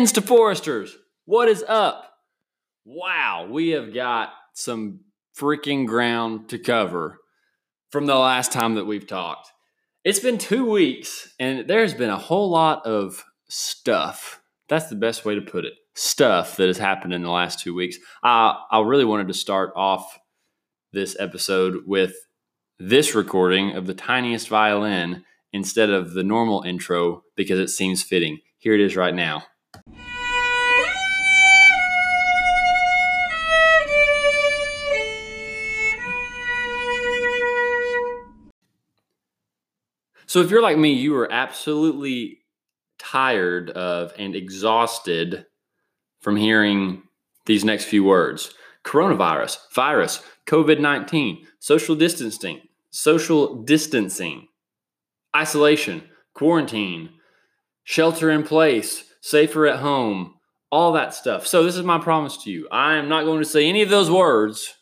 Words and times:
Greetings 0.00 0.12
to 0.12 0.22
Foresters. 0.22 0.96
What 1.26 1.48
is 1.48 1.62
up? 1.68 2.14
Wow, 2.86 3.48
we 3.50 3.68
have 3.72 3.92
got 3.92 4.30
some 4.54 5.00
freaking 5.38 5.86
ground 5.86 6.48
to 6.48 6.58
cover 6.58 7.18
from 7.90 8.06
the 8.06 8.14
last 8.14 8.50
time 8.50 8.76
that 8.76 8.86
we've 8.86 9.06
talked. 9.06 9.52
It's 10.02 10.18
been 10.18 10.38
two 10.38 10.64
weeks, 10.64 11.34
and 11.38 11.68
there's 11.68 11.92
been 11.92 12.08
a 12.08 12.16
whole 12.16 12.48
lot 12.48 12.86
of 12.86 13.26
stuff. 13.50 14.40
That's 14.70 14.86
the 14.86 14.96
best 14.96 15.26
way 15.26 15.34
to 15.34 15.42
put 15.42 15.66
it. 15.66 15.74
Stuff 15.94 16.56
that 16.56 16.68
has 16.68 16.78
happened 16.78 17.12
in 17.12 17.22
the 17.22 17.30
last 17.30 17.60
two 17.60 17.74
weeks. 17.74 17.98
I, 18.22 18.58
I 18.70 18.80
really 18.80 19.04
wanted 19.04 19.28
to 19.28 19.34
start 19.34 19.70
off 19.76 20.18
this 20.94 21.14
episode 21.20 21.82
with 21.86 22.14
this 22.78 23.14
recording 23.14 23.76
of 23.76 23.86
the 23.86 23.92
tiniest 23.92 24.48
violin 24.48 25.24
instead 25.52 25.90
of 25.90 26.14
the 26.14 26.24
normal 26.24 26.62
intro 26.62 27.22
because 27.36 27.58
it 27.58 27.68
seems 27.68 28.02
fitting. 28.02 28.38
Here 28.56 28.72
it 28.72 28.80
is 28.80 28.96
right 28.96 29.14
now. 29.14 29.44
So, 40.30 40.40
if 40.40 40.48
you're 40.48 40.62
like 40.62 40.78
me, 40.78 40.92
you 40.92 41.16
are 41.16 41.32
absolutely 41.32 42.38
tired 43.00 43.70
of 43.70 44.12
and 44.16 44.36
exhausted 44.36 45.44
from 46.20 46.36
hearing 46.36 47.02
these 47.46 47.64
next 47.64 47.86
few 47.86 48.04
words. 48.04 48.54
Coronavirus, 48.84 49.58
virus, 49.74 50.22
COVID 50.46 50.78
19, 50.78 51.48
social 51.58 51.96
distancing, 51.96 52.60
social 52.90 53.64
distancing, 53.64 54.46
isolation, 55.34 56.04
quarantine, 56.32 57.10
shelter 57.82 58.30
in 58.30 58.44
place, 58.44 59.09
safer 59.20 59.66
at 59.66 59.80
home, 59.80 60.34
all 60.70 60.92
that 60.92 61.14
stuff. 61.14 61.46
So, 61.46 61.62
this 61.64 61.76
is 61.76 61.82
my 61.82 61.98
promise 61.98 62.36
to 62.44 62.50
you. 62.50 62.68
I 62.70 62.94
am 62.94 63.08
not 63.08 63.24
going 63.24 63.40
to 63.40 63.48
say 63.48 63.68
any 63.68 63.82
of 63.82 63.88
those 63.88 64.10
words 64.10 64.76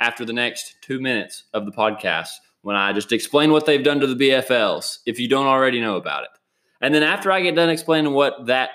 after 0.00 0.24
the 0.24 0.32
next 0.32 0.76
two 0.80 1.00
minutes 1.00 1.44
of 1.52 1.66
the 1.66 1.72
podcast 1.72 2.30
when 2.62 2.76
I 2.76 2.92
just 2.92 3.12
explain 3.12 3.52
what 3.52 3.66
they've 3.66 3.84
done 3.84 4.00
to 4.00 4.06
the 4.06 4.28
BFLs 4.28 4.98
if 5.06 5.18
you 5.18 5.28
don't 5.28 5.46
already 5.46 5.80
know 5.80 5.96
about 5.96 6.24
it. 6.24 6.30
And 6.80 6.94
then 6.94 7.02
after 7.02 7.30
I 7.30 7.40
get 7.40 7.54
done 7.54 7.70
explaining 7.70 8.12
what 8.12 8.46
that 8.46 8.70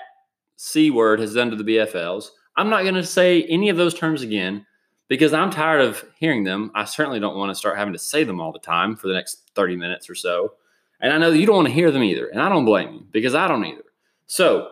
C 0.56 0.90
word 0.90 1.20
has 1.20 1.34
done 1.34 1.50
to 1.50 1.56
the 1.56 1.64
BFLs, 1.64 2.30
I'm 2.56 2.70
not 2.70 2.82
going 2.82 2.94
to 2.94 3.04
say 3.04 3.42
any 3.44 3.68
of 3.68 3.76
those 3.76 3.94
terms 3.94 4.22
again 4.22 4.66
because 5.08 5.32
I'm 5.32 5.50
tired 5.50 5.82
of 5.82 6.04
hearing 6.18 6.44
them. 6.44 6.70
I 6.74 6.84
certainly 6.84 7.20
don't 7.20 7.36
want 7.36 7.50
to 7.50 7.54
start 7.54 7.78
having 7.78 7.92
to 7.92 7.98
say 7.98 8.24
them 8.24 8.40
all 8.40 8.52
the 8.52 8.58
time 8.58 8.96
for 8.96 9.08
the 9.08 9.14
next 9.14 9.50
30 9.54 9.76
minutes 9.76 10.08
or 10.08 10.14
so. 10.14 10.54
And 11.00 11.12
I 11.12 11.18
know 11.18 11.30
you 11.30 11.46
don't 11.46 11.56
want 11.56 11.68
to 11.68 11.74
hear 11.74 11.90
them 11.90 12.02
either. 12.02 12.26
And 12.28 12.40
I 12.40 12.48
don't 12.48 12.64
blame 12.64 12.92
you 12.94 13.06
because 13.10 13.34
I 13.34 13.46
don't 13.48 13.64
either. 13.64 13.84
So, 14.26 14.70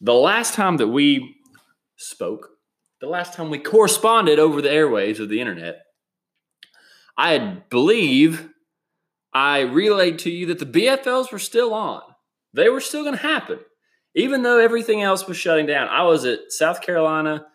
the 0.00 0.14
last 0.14 0.54
time 0.54 0.78
that 0.78 0.88
we 0.88 1.36
spoke, 1.96 2.50
the 3.00 3.06
last 3.06 3.34
time 3.34 3.50
we 3.50 3.58
corresponded 3.58 4.38
over 4.38 4.62
the 4.62 4.68
airwaves 4.68 5.20
of 5.20 5.28
the 5.28 5.40
internet, 5.40 5.82
I 7.16 7.38
believe 7.68 8.48
I 9.32 9.60
relayed 9.60 10.18
to 10.20 10.30
you 10.30 10.46
that 10.46 10.58
the 10.58 10.66
BFLs 10.66 11.30
were 11.30 11.38
still 11.38 11.74
on. 11.74 12.02
They 12.52 12.68
were 12.68 12.80
still 12.80 13.02
going 13.02 13.16
to 13.16 13.22
happen, 13.22 13.60
even 14.14 14.42
though 14.42 14.58
everything 14.58 15.02
else 15.02 15.26
was 15.26 15.36
shutting 15.36 15.66
down. 15.66 15.88
I 15.88 16.02
was 16.02 16.24
at 16.24 16.50
South 16.50 16.80
Carolina 16.80 17.46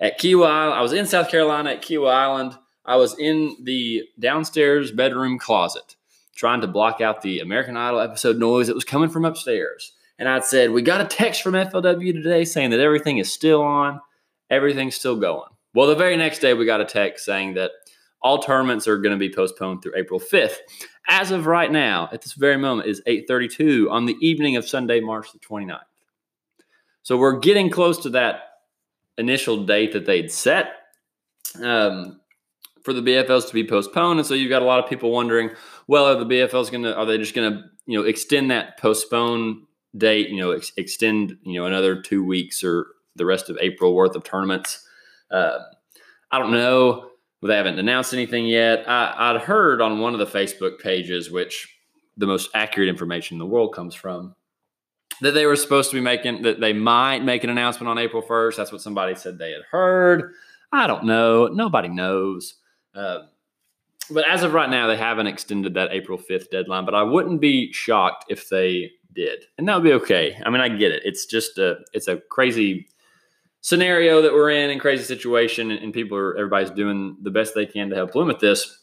at 0.00 0.18
Kiawah 0.18 0.48
Island. 0.48 0.78
I 0.78 0.82
was 0.82 0.92
in 0.92 1.06
South 1.06 1.28
Carolina 1.30 1.70
at 1.70 1.82
Kiawah 1.82 2.14
Island. 2.14 2.58
I 2.84 2.96
was 2.96 3.18
in 3.18 3.56
the 3.64 4.04
downstairs 4.18 4.92
bedroom 4.92 5.38
closet 5.38 5.96
trying 6.34 6.60
to 6.60 6.66
block 6.66 7.00
out 7.00 7.22
the 7.22 7.40
American 7.40 7.76
Idol 7.76 8.00
episode 8.00 8.38
noise 8.38 8.66
that 8.66 8.74
was 8.74 8.84
coming 8.84 9.08
from 9.08 9.24
upstairs. 9.24 9.92
And 10.18 10.28
I'd 10.28 10.44
said, 10.44 10.70
We 10.70 10.82
got 10.82 11.00
a 11.00 11.06
text 11.06 11.42
from 11.42 11.54
FLW 11.54 12.12
today 12.12 12.44
saying 12.44 12.70
that 12.70 12.80
everything 12.80 13.18
is 13.18 13.32
still 13.32 13.62
on, 13.62 14.00
everything's 14.50 14.94
still 14.94 15.16
going. 15.16 15.50
Well, 15.74 15.88
the 15.88 15.96
very 15.96 16.16
next 16.16 16.38
day, 16.38 16.54
we 16.54 16.66
got 16.66 16.80
a 16.80 16.84
text 16.84 17.24
saying 17.24 17.54
that 17.54 17.72
all 18.22 18.38
tournaments 18.38 18.88
are 18.88 18.96
going 18.96 19.12
to 19.12 19.18
be 19.18 19.32
postponed 19.32 19.82
through 19.82 19.96
April 19.96 20.20
5th. 20.20 20.56
As 21.08 21.30
of 21.30 21.46
right 21.46 21.70
now, 21.70 22.08
at 22.12 22.22
this 22.22 22.32
very 22.32 22.56
moment, 22.56 22.88
is 22.88 23.02
8:32 23.06 23.90
on 23.90 24.06
the 24.06 24.16
evening 24.20 24.56
of 24.56 24.66
Sunday, 24.66 25.00
March 25.00 25.32
the 25.32 25.38
29th. 25.38 25.80
So 27.02 27.18
we're 27.18 27.38
getting 27.38 27.68
close 27.68 27.98
to 28.04 28.10
that 28.10 28.40
initial 29.18 29.64
date 29.64 29.92
that 29.92 30.06
they'd 30.06 30.32
set 30.32 30.72
um, 31.62 32.20
for 32.82 32.94
the 32.94 33.02
BFLs 33.02 33.46
to 33.48 33.54
be 33.54 33.66
postponed, 33.66 34.18
and 34.18 34.26
so 34.26 34.32
you've 34.32 34.48
got 34.48 34.62
a 34.62 34.64
lot 34.64 34.82
of 34.82 34.88
people 34.88 35.10
wondering, 35.10 35.50
well, 35.86 36.06
are 36.06 36.14
the 36.14 36.24
BFLs 36.24 36.70
going 36.70 36.84
to? 36.84 36.96
Are 36.96 37.04
they 37.04 37.18
just 37.18 37.34
going 37.34 37.52
to, 37.52 37.64
you 37.84 37.98
know, 37.98 38.06
extend 38.06 38.50
that 38.50 38.78
postpone 38.78 39.66
date? 39.96 40.28
You 40.28 40.40
know, 40.40 40.50
ex- 40.52 40.72
extend, 40.76 41.36
you 41.42 41.60
know, 41.60 41.66
another 41.66 42.00
two 42.00 42.24
weeks 42.24 42.62
or 42.64 42.86
the 43.16 43.24
rest 43.24 43.50
of 43.50 43.58
April 43.60 43.94
worth 43.94 44.16
of 44.16 44.24
tournaments? 44.24 44.86
Uh, 45.30 45.58
I 46.30 46.38
don't 46.38 46.52
know 46.52 47.10
they 47.48 47.56
haven't 47.56 47.78
announced 47.78 48.14
anything 48.14 48.46
yet. 48.46 48.88
I, 48.88 49.32
would 49.32 49.42
heard 49.42 49.80
on 49.80 50.00
one 50.00 50.14
of 50.14 50.18
the 50.18 50.26
Facebook 50.26 50.78
pages, 50.78 51.30
which 51.30 51.76
the 52.16 52.26
most 52.26 52.50
accurate 52.54 52.88
information 52.88 53.34
in 53.34 53.38
the 53.38 53.46
world 53.46 53.74
comes 53.74 53.94
from, 53.94 54.34
that 55.20 55.32
they 55.32 55.44
were 55.44 55.56
supposed 55.56 55.90
to 55.90 55.96
be 55.96 56.00
making 56.00 56.42
that 56.42 56.60
they 56.60 56.72
might 56.72 57.22
make 57.22 57.44
an 57.44 57.50
announcement 57.50 57.88
on 57.88 57.98
April 57.98 58.22
1st. 58.22 58.56
That's 58.56 58.72
what 58.72 58.80
somebody 58.80 59.14
said 59.14 59.38
they 59.38 59.52
had 59.52 59.62
heard. 59.70 60.32
I 60.72 60.86
don't 60.86 61.04
know. 61.04 61.48
Nobody 61.48 61.88
knows. 61.88 62.54
Uh, 62.94 63.24
but 64.10 64.26
as 64.26 64.42
of 64.42 64.54
right 64.54 64.70
now, 64.70 64.86
they 64.86 64.96
haven't 64.96 65.26
extended 65.26 65.74
that 65.74 65.92
April 65.92 66.18
5th 66.18 66.50
deadline. 66.50 66.84
But 66.84 66.94
I 66.94 67.02
wouldn't 67.02 67.40
be 67.40 67.72
shocked 67.72 68.26
if 68.28 68.48
they 68.48 68.90
did, 69.14 69.44
and 69.58 69.68
that 69.68 69.74
would 69.74 69.84
be 69.84 69.92
okay. 69.92 70.40
I 70.44 70.50
mean, 70.50 70.60
I 70.60 70.68
get 70.68 70.92
it. 70.92 71.02
It's 71.04 71.26
just 71.26 71.58
a 71.58 71.78
it's 71.92 72.08
a 72.08 72.18
crazy 72.30 72.88
scenario 73.64 74.20
that 74.20 74.34
we're 74.34 74.50
in 74.50 74.68
and 74.68 74.78
crazy 74.78 75.04
situation 75.04 75.70
and, 75.70 75.82
and, 75.82 75.94
people 75.94 76.18
are 76.18 76.36
everybody's 76.36 76.70
doing 76.70 77.16
the 77.22 77.30
best 77.30 77.54
they 77.54 77.64
can 77.64 77.88
to 77.88 77.96
help 77.96 78.14
limit 78.14 78.38
this. 78.38 78.78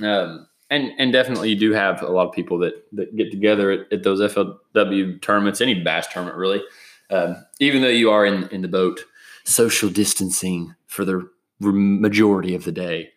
Um, 0.00 0.46
and 0.70 0.92
and 0.98 1.12
definitely 1.12 1.50
you 1.50 1.56
do 1.56 1.72
have 1.72 2.02
a 2.02 2.08
lot 2.08 2.28
of 2.28 2.32
people 2.32 2.58
that 2.60 2.74
that 2.92 3.16
get 3.16 3.32
together 3.32 3.72
at, 3.72 3.92
at 3.92 4.02
those 4.04 4.20
flw 4.20 5.20
tournaments 5.20 5.60
any 5.60 5.82
bass 5.82 6.06
tournament 6.06 6.38
really. 6.38 6.62
Um, 7.10 7.44
even 7.58 7.82
though 7.82 7.88
you 7.88 8.10
are 8.10 8.24
in 8.24 8.48
in 8.48 8.62
the 8.62 8.68
boat 8.68 9.00
social 9.44 9.88
distancing 9.88 10.74
for 10.86 11.04
the 11.04 11.28
majority 11.58 12.54
of 12.54 12.64
the 12.64 12.72
day. 12.72 13.10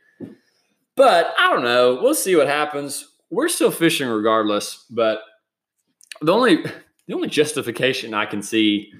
But 0.96 1.34
i 1.38 1.50
don't 1.50 1.64
know. 1.64 2.00
We'll 2.02 2.16
see 2.16 2.36
what 2.36 2.48
happens. 2.48 3.08
We're 3.30 3.50
still 3.50 3.72
fishing 3.72 4.10
regardless 4.10 4.86
but 4.90 5.22
the 6.22 6.34
only 6.34 6.64
the 7.08 7.14
only 7.14 7.28
justification 7.28 8.14
i 8.14 8.26
can 8.26 8.42
see 8.42 8.92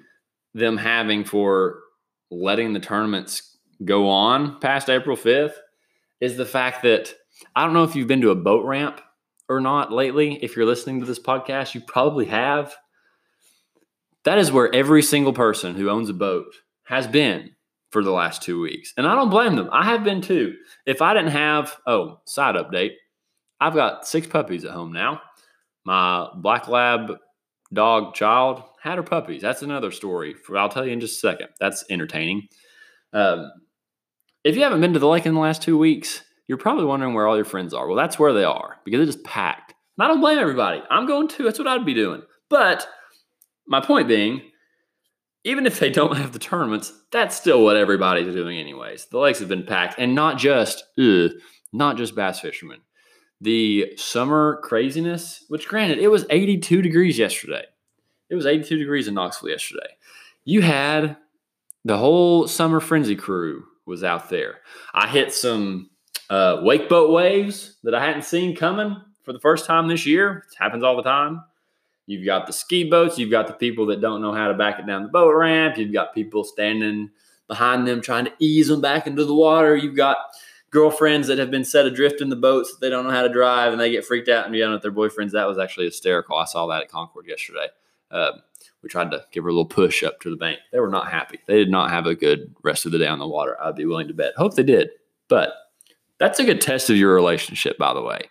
them 0.54 0.78
having 0.78 1.24
for 1.24 1.80
letting 2.30 2.74
the 2.74 2.80
tournaments 2.80 3.58
go 3.84 4.10
on 4.10 4.60
past 4.60 4.90
April 4.90 5.18
5th 5.18 5.54
is 6.20 6.38
the 6.38 6.46
fact 6.46 6.84
that 6.84 7.14
I 7.56 7.64
don't 7.64 7.74
know 7.74 7.84
if 7.84 7.96
you've 7.96 8.08
been 8.08 8.22
to 8.22 8.30
a 8.30 8.36
boat 8.36 8.66
ramp 8.66 9.02
or 9.50 9.60
not 9.60 9.92
lately. 9.92 10.36
If 10.44 10.56
you're 10.56 10.66
listening 10.66 11.00
to 11.00 11.06
this 11.06 11.20
podcast, 11.20 11.74
you 11.74 11.82
probably 11.82 12.26
have. 12.26 12.76
That 14.24 14.38
is 14.38 14.52
where 14.52 14.74
every 14.74 15.02
single 15.02 15.34
person 15.34 15.76
who 15.76 15.90
owns 15.90 16.10
a 16.10 16.14
boat 16.14 16.54
has 16.84 17.08
been 17.08 17.56
for 17.90 18.04
the 18.04 18.12
last 18.12 18.44
two 18.44 18.62
weeks. 18.62 18.94
And 18.96 19.08
I 19.08 19.16
don't 19.16 19.32
blame 19.32 19.56
them. 19.56 19.70
I 19.72 19.86
have 19.86 20.04
been 20.04 20.22
too. 20.22 20.56
If 20.86 21.02
I 21.02 21.14
didn't 21.14 21.32
have, 21.32 21.76
oh, 21.88 22.22
side 22.26 22.56
update, 22.56 22.92
I've 23.60 23.74
got 23.74 24.08
six 24.08 24.28
puppies 24.28 24.64
at 24.64 24.72
home 24.72 24.94
now. 24.94 25.22
My 25.86 26.28
black 26.36 26.68
lab 26.68 27.14
dog 27.74 28.14
child 28.14 28.64
had 28.82 28.98
her 28.98 29.04
puppies. 29.04 29.42
That's 29.42 29.62
another 29.62 29.92
story. 29.92 30.34
For, 30.34 30.58
I'll 30.58 30.70
tell 30.70 30.86
you 30.86 30.94
in 30.94 31.00
just 31.00 31.18
a 31.18 31.28
second. 31.28 31.50
That's 31.60 31.84
entertaining. 31.90 32.48
Um, 33.14 33.52
if 34.44 34.56
you 34.56 34.64
haven't 34.64 34.82
been 34.82 34.94
to 34.94 35.00
the 35.00 35.08
lake 35.08 35.26
in 35.26 35.34
the 35.34 35.40
last 35.40 35.62
two 35.62 35.78
weeks, 35.78 36.24
you're 36.48 36.58
probably 36.58 36.86
wondering 36.86 37.14
where 37.14 37.28
all 37.28 37.36
your 37.36 37.46
friends 37.46 37.74
are. 37.74 37.88
Well, 37.88 37.96
that's 37.96 38.20
where 38.20 38.34
they 38.34 38.44
are 38.44 38.78
because 38.84 39.02
it 39.02 39.10
is 39.10 39.18
packed. 39.18 39.74
And 39.98 40.06
I 40.06 40.08
don't 40.08 40.22
blame 40.22 40.40
everybody. 40.40 40.82
I'm 40.90 41.06
going 41.06 41.28
too. 41.28 41.44
That's 41.44 41.60
what 41.60 41.68
I'd 41.68 41.86
be 41.86 41.94
doing. 41.94 42.24
But 42.50 42.88
my 43.68 43.82
point 43.82 44.08
being, 44.08 44.42
even 45.44 45.66
if 45.66 45.80
they 45.80 45.90
don't 45.90 46.18
have 46.18 46.34
the 46.34 46.40
tournaments, 46.40 46.92
that's 47.12 47.36
still 47.36 47.64
what 47.64 47.78
everybody's 47.78 48.34
doing 48.34 48.58
anyways. 48.58 49.06
The 49.06 49.20
lakes 49.20 49.40
have 49.40 49.48
been 49.48 49.66
packed, 49.66 49.96
and 49.98 50.16
not 50.16 50.38
just 50.38 50.84
ugh, 51.00 51.32
not 51.72 51.98
just 51.98 52.16
bass 52.16 52.40
fishermen 52.40 52.80
the 53.42 53.94
summer 53.98 54.60
craziness, 54.64 55.44
which 55.50 55.68
granted, 55.68 55.98
it 55.98 56.10
was 56.10 56.26
82 56.30 56.82
degrees 56.82 57.18
yesterday. 57.18 57.66
It 58.30 58.36
was 58.36 58.46
82 58.46 58.78
degrees 58.78 59.08
in 59.08 59.16
Knoxville 59.16 59.50
yesterday. 59.50 59.98
You 60.46 60.62
had 60.62 61.18
the 61.84 61.98
whole 61.98 62.48
summer 62.48 62.80
frenzy 62.80 63.16
crew 63.16 63.66
was 63.86 64.04
out 64.04 64.30
there. 64.30 64.60
I 64.94 65.08
hit 65.08 65.34
some 65.34 65.90
uh, 66.30 66.62
wake 66.62 66.88
boat 66.88 67.12
waves 67.12 67.78
that 67.84 67.96
I 67.96 68.06
hadn't 68.06 68.24
seen 68.24 68.56
coming 68.56 68.96
for 69.24 69.34
the 69.34 69.40
first 69.40 69.66
time 69.66 69.88
this 69.88 70.06
year. 70.06 70.46
It 70.52 70.58
happens 70.58 70.84
all 70.84 70.96
the 70.96 71.04
time. 71.04 71.44
You've 72.06 72.26
got 72.26 72.46
the 72.46 72.54
ski 72.54 72.90
boats. 72.90 73.18
You've 73.18 73.32
got 73.32 73.48
the 73.48 73.54
people 73.54 73.88
that 73.88 74.02
don't 74.02 74.22
know 74.22 74.34
how 74.34 74.48
to 74.48 74.54
back 74.54 74.80
it 74.80 74.86
down 74.86 75.04
the 75.04 75.10
boat 75.10 75.32
ramp. 75.32 75.78
You've 75.78 75.94
got 75.94 76.14
people 76.14 76.44
standing 76.44 77.10
behind 77.48 77.88
them 77.88 78.02
trying 78.02 78.26
to 78.26 78.34
ease 78.40 78.68
them 78.68 78.82
back 78.82 79.08
into 79.08 79.26
the 79.26 79.34
water. 79.34 79.76
You've 79.76 79.96
got 79.96 80.18
girlfriends 80.72 81.28
that 81.28 81.38
have 81.38 81.52
been 81.52 81.66
set 81.66 81.86
adrift 81.86 82.22
in 82.22 82.30
the 82.30 82.36
boats 82.36 82.72
that 82.72 82.82
they 82.82 82.90
don't 82.90 83.06
know 83.06 83.14
how 83.14 83.22
to 83.22 83.30
drive 83.30 83.72
and 83.72 83.80
they 83.80 83.92
get 83.92 84.06
freaked 84.06 84.30
out 84.30 84.46
and 84.46 84.56
yelling 84.56 84.76
at 84.76 84.82
their 84.82 84.92
boyfriends. 84.92 85.32
That 85.32 85.48
was 85.48 85.58
actually 85.58 85.86
hysterical. 85.86 86.38
I 86.38 86.46
saw 86.46 86.66
that 86.68 86.82
at 86.82 86.90
Concord 86.90 87.28
yesterday. 87.28 87.68
Uh, 88.10 88.32
We 88.82 88.90
tried 88.90 89.12
to 89.12 89.26
give 89.32 89.44
her 89.44 89.50
a 89.50 89.54
little 89.54 89.66
push 89.66 90.02
up 90.02 90.20
to 90.22 90.30
the 90.30 90.36
bank. 90.36 90.60
They 90.72 90.80
were 90.80 90.90
not 90.90 91.12
happy. 91.12 91.40
They 91.46 91.58
did 91.58 91.70
not 91.70 91.92
have 91.92 92.08
a 92.08 92.16
good 92.16 92.56
rest 92.64 92.86
of 92.86 92.92
the 92.92 92.98
day 92.98 93.08
on 93.08 93.20
the 93.20 93.28
water. 93.28 93.56
I'd 93.62 93.76
be 93.76 93.86
willing 93.86 94.08
to 94.08 94.14
bet. 94.14 94.34
Hope 94.38 94.56
they 94.56 94.64
did. 94.64 94.90
But 95.28 95.54
that's 96.18 96.40
a 96.40 96.46
good 96.46 96.62
test 96.62 96.90
of 96.90 96.98
your 96.98 97.14
relationship, 97.14 97.78
by 97.78 97.94
the 97.94 98.02
way. 98.02 98.22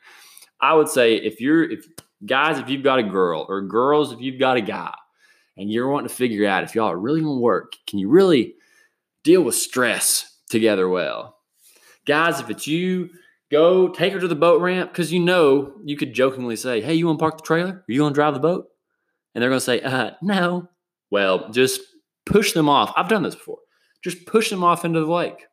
I 0.61 0.75
would 0.75 0.89
say 0.89 1.15
if 1.17 1.41
you're 1.41 1.71
if 1.71 1.87
guys, 2.27 2.59
if 2.59 2.69
you've 2.69 2.83
got 2.83 2.99
a 2.99 3.03
girl, 3.05 3.47
or 3.49 3.63
girls, 3.63 4.13
if 4.13 4.21
you've 4.21 4.41
got 4.41 4.57
a 4.57 4.61
guy, 4.61 4.95
and 5.57 5.71
you're 5.71 5.89
wanting 5.89 6.09
to 6.09 6.15
figure 6.15 6.47
out 6.47 6.65
if 6.65 6.75
y'all 6.75 6.91
are 6.91 6.99
really 6.99 7.21
gonna 7.21 7.41
work, 7.41 7.75
can 7.87 7.99
you 7.99 8.09
really 8.09 8.55
deal 9.25 9.43
with 9.43 9.55
stress 9.55 10.39
together 10.49 10.89
well? 10.89 11.37
Guys, 12.11 12.41
if 12.41 12.51
it's 12.51 12.67
you, 12.67 13.09
go 13.53 13.87
take 13.87 14.13
her 14.13 14.19
to 14.19 14.27
the 14.27 14.35
boat 14.35 14.61
ramp 14.61 14.91
because 14.91 15.13
you 15.13 15.21
know 15.21 15.75
you 15.85 15.97
could 15.97 16.13
jokingly 16.13 16.57
say, 16.57 16.81
Hey, 16.81 16.95
you 16.95 17.07
wanna 17.07 17.21
park 17.21 17.37
the 17.37 17.45
trailer? 17.45 17.71
Are 17.71 17.85
you 17.87 18.01
gonna 18.01 18.13
drive 18.13 18.35
the 18.35 18.41
boat? 18.41 18.67
And 19.33 19.41
they're 19.41 19.49
gonna 19.49 19.61
say, 19.61 19.81
uh, 19.81 20.11
no. 20.21 20.69
Well, 21.13 21.51
just 21.51 21.81
push 22.27 22.51
them 22.51 22.69
off. 22.69 22.93
I've 22.97 23.07
done 23.07 23.23
this 23.23 23.37
before. 23.37 23.59
Just 24.03 24.27
push 24.27 24.51
them 24.51 24.65
off 24.65 24.85
into 24.85 24.99
the 24.99 25.07
lake 25.07 25.47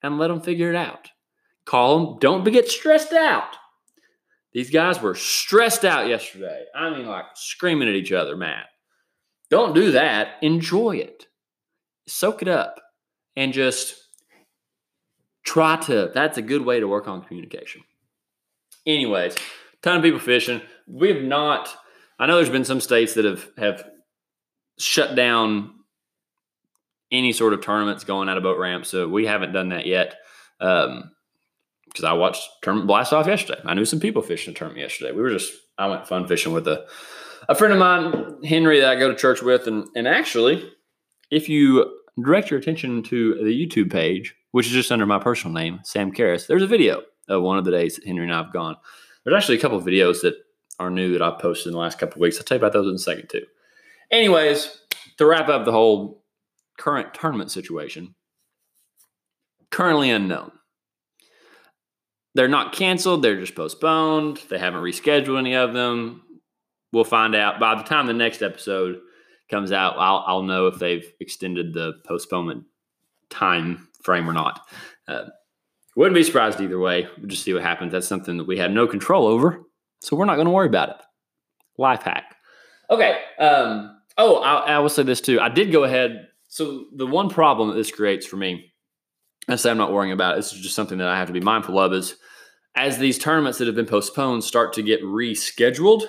and 0.00 0.16
let 0.16 0.28
them 0.28 0.40
figure 0.40 0.70
it 0.70 0.76
out. 0.76 1.08
Call 1.64 2.06
them. 2.06 2.18
Don't 2.20 2.44
get 2.44 2.68
stressed 2.68 3.12
out. 3.12 3.56
These 4.52 4.70
guys 4.70 5.02
were 5.02 5.16
stressed 5.16 5.84
out 5.84 6.06
yesterday. 6.06 6.66
I 6.72 6.90
mean, 6.90 7.06
like 7.06 7.24
screaming 7.34 7.88
at 7.88 7.96
each 7.96 8.12
other, 8.12 8.36
Matt. 8.36 8.66
Don't 9.50 9.74
do 9.74 9.90
that. 9.90 10.36
Enjoy 10.40 10.98
it. 10.98 11.26
Soak 12.06 12.42
it 12.42 12.48
up 12.48 12.80
and 13.34 13.52
just 13.52 13.99
try 15.44 15.76
to. 15.76 16.10
That's 16.14 16.38
a 16.38 16.42
good 16.42 16.64
way 16.64 16.80
to 16.80 16.88
work 16.88 17.08
on 17.08 17.22
communication. 17.22 17.82
Anyways, 18.86 19.36
ton 19.82 19.96
of 19.96 20.02
people 20.02 20.20
fishing. 20.20 20.60
We 20.86 21.08
have 21.08 21.22
not. 21.22 21.74
I 22.18 22.26
know 22.26 22.36
there's 22.36 22.50
been 22.50 22.64
some 22.64 22.80
states 22.80 23.14
that 23.14 23.24
have 23.24 23.48
have 23.58 23.84
shut 24.78 25.14
down 25.14 25.72
any 27.12 27.32
sort 27.32 27.52
of 27.52 27.60
tournaments 27.60 28.04
going 28.04 28.28
out 28.28 28.36
of 28.36 28.42
boat 28.42 28.58
ramps. 28.58 28.88
So 28.88 29.08
we 29.08 29.26
haven't 29.26 29.52
done 29.52 29.70
that 29.70 29.86
yet. 29.86 30.16
Um, 30.60 31.10
because 31.86 32.04
I 32.04 32.12
watched 32.12 32.48
tournament 32.62 32.86
blast 32.86 33.12
off 33.12 33.26
yesterday. 33.26 33.60
I 33.64 33.74
knew 33.74 33.84
some 33.84 33.98
people 33.98 34.22
fishing 34.22 34.52
a 34.52 34.56
tournament 34.56 34.82
yesterday. 34.82 35.12
We 35.12 35.22
were 35.22 35.30
just 35.30 35.52
I 35.76 35.88
went 35.88 36.06
fun 36.06 36.26
fishing 36.26 36.52
with 36.52 36.68
a 36.68 36.86
a 37.48 37.54
friend 37.54 37.72
of 37.72 37.78
mine, 37.78 38.44
Henry, 38.44 38.80
that 38.80 38.90
I 38.90 38.96
go 38.96 39.10
to 39.10 39.16
church 39.16 39.42
with, 39.42 39.66
and 39.66 39.88
and 39.96 40.06
actually, 40.06 40.70
if 41.30 41.48
you 41.48 41.98
direct 42.22 42.50
your 42.50 42.60
attention 42.60 43.02
to 43.04 43.34
the 43.42 43.50
YouTube 43.50 43.90
page, 43.90 44.34
which 44.52 44.66
is 44.66 44.72
just 44.72 44.92
under 44.92 45.06
my 45.06 45.18
personal 45.18 45.54
name, 45.54 45.80
Sam 45.84 46.12
Carris, 46.12 46.46
there's 46.46 46.62
a 46.62 46.66
video 46.66 47.02
of 47.28 47.42
one 47.42 47.58
of 47.58 47.64
the 47.64 47.70
days 47.70 47.96
that 47.96 48.06
Henry 48.06 48.24
and 48.24 48.32
I 48.32 48.38
have 48.38 48.52
gone. 48.52 48.76
There's 49.24 49.36
actually 49.36 49.58
a 49.58 49.60
couple 49.60 49.78
of 49.78 49.84
videos 49.84 50.22
that 50.22 50.34
are 50.78 50.90
new 50.90 51.12
that 51.12 51.22
I've 51.22 51.38
posted 51.38 51.68
in 51.68 51.72
the 51.72 51.78
last 51.78 51.98
couple 51.98 52.16
of 52.16 52.20
weeks. 52.20 52.38
I'll 52.38 52.44
tell 52.44 52.56
you 52.56 52.60
about 52.60 52.72
those 52.72 52.88
in 52.88 52.94
a 52.94 52.98
second 52.98 53.28
too. 53.28 53.44
Anyways, 54.10 54.80
to 55.18 55.26
wrap 55.26 55.48
up 55.48 55.64
the 55.64 55.72
whole 55.72 56.24
current 56.78 57.14
tournament 57.14 57.50
situation, 57.50 58.14
currently 59.70 60.10
unknown 60.10 60.52
they're 62.34 62.48
not 62.48 62.72
canceled, 62.72 63.22
they're 63.22 63.40
just 63.40 63.54
postponed. 63.54 64.40
They 64.48 64.58
haven't 64.58 64.82
rescheduled 64.82 65.38
any 65.38 65.54
of 65.54 65.74
them. 65.74 66.22
We'll 66.92 67.04
find 67.04 67.34
out 67.34 67.60
by 67.60 67.74
the 67.74 67.82
time 67.82 68.06
the 68.06 68.12
next 68.12 68.42
episode 68.42 69.00
comes 69.50 69.72
out. 69.72 69.96
I'll, 69.98 70.24
I'll 70.26 70.42
know 70.42 70.68
if 70.68 70.78
they've 70.78 71.12
extended 71.20 71.72
the 71.72 71.94
postponement 72.04 72.64
time 73.30 73.88
frame 74.02 74.28
or 74.28 74.32
not. 74.32 74.60
Uh, 75.06 75.26
wouldn't 75.96 76.14
be 76.14 76.22
surprised 76.22 76.60
either 76.60 76.78
way. 76.78 77.08
We'll 77.18 77.28
just 77.28 77.42
see 77.42 77.52
what 77.52 77.62
happens. 77.62 77.92
That's 77.92 78.06
something 78.06 78.36
that 78.38 78.46
we 78.46 78.58
have 78.58 78.70
no 78.70 78.86
control 78.86 79.26
over, 79.26 79.60
so 80.00 80.16
we're 80.16 80.24
not 80.24 80.36
going 80.36 80.46
to 80.46 80.52
worry 80.52 80.68
about 80.68 80.90
it. 80.90 80.96
Life 81.78 82.02
hack. 82.02 82.36
Okay. 82.90 83.18
Um, 83.38 84.00
oh, 84.18 84.42
I, 84.42 84.74
I 84.74 84.78
will 84.78 84.88
say 84.88 85.02
this 85.02 85.20
too. 85.20 85.40
I 85.40 85.48
did 85.48 85.72
go 85.72 85.84
ahead. 85.84 86.28
So 86.48 86.86
the 86.94 87.06
one 87.06 87.28
problem 87.28 87.68
that 87.68 87.76
this 87.76 87.90
creates 87.90 88.26
for 88.26 88.36
me 88.36 88.70
I 89.48 89.56
say 89.56 89.70
I'm 89.70 89.78
not 89.78 89.92
worrying 89.92 90.12
about 90.12 90.34
it. 90.34 90.36
This 90.36 90.52
is 90.52 90.60
just 90.60 90.76
something 90.76 90.98
that 90.98 91.08
I 91.08 91.18
have 91.18 91.26
to 91.26 91.32
be 91.32 91.40
mindful 91.40 91.78
of 91.78 91.92
is 91.92 92.16
as 92.76 92.98
these 92.98 93.18
tournaments 93.18 93.58
that 93.58 93.66
have 93.66 93.74
been 93.74 93.86
postponed 93.86 94.44
start 94.44 94.72
to 94.74 94.82
get 94.82 95.02
rescheduled, 95.02 96.04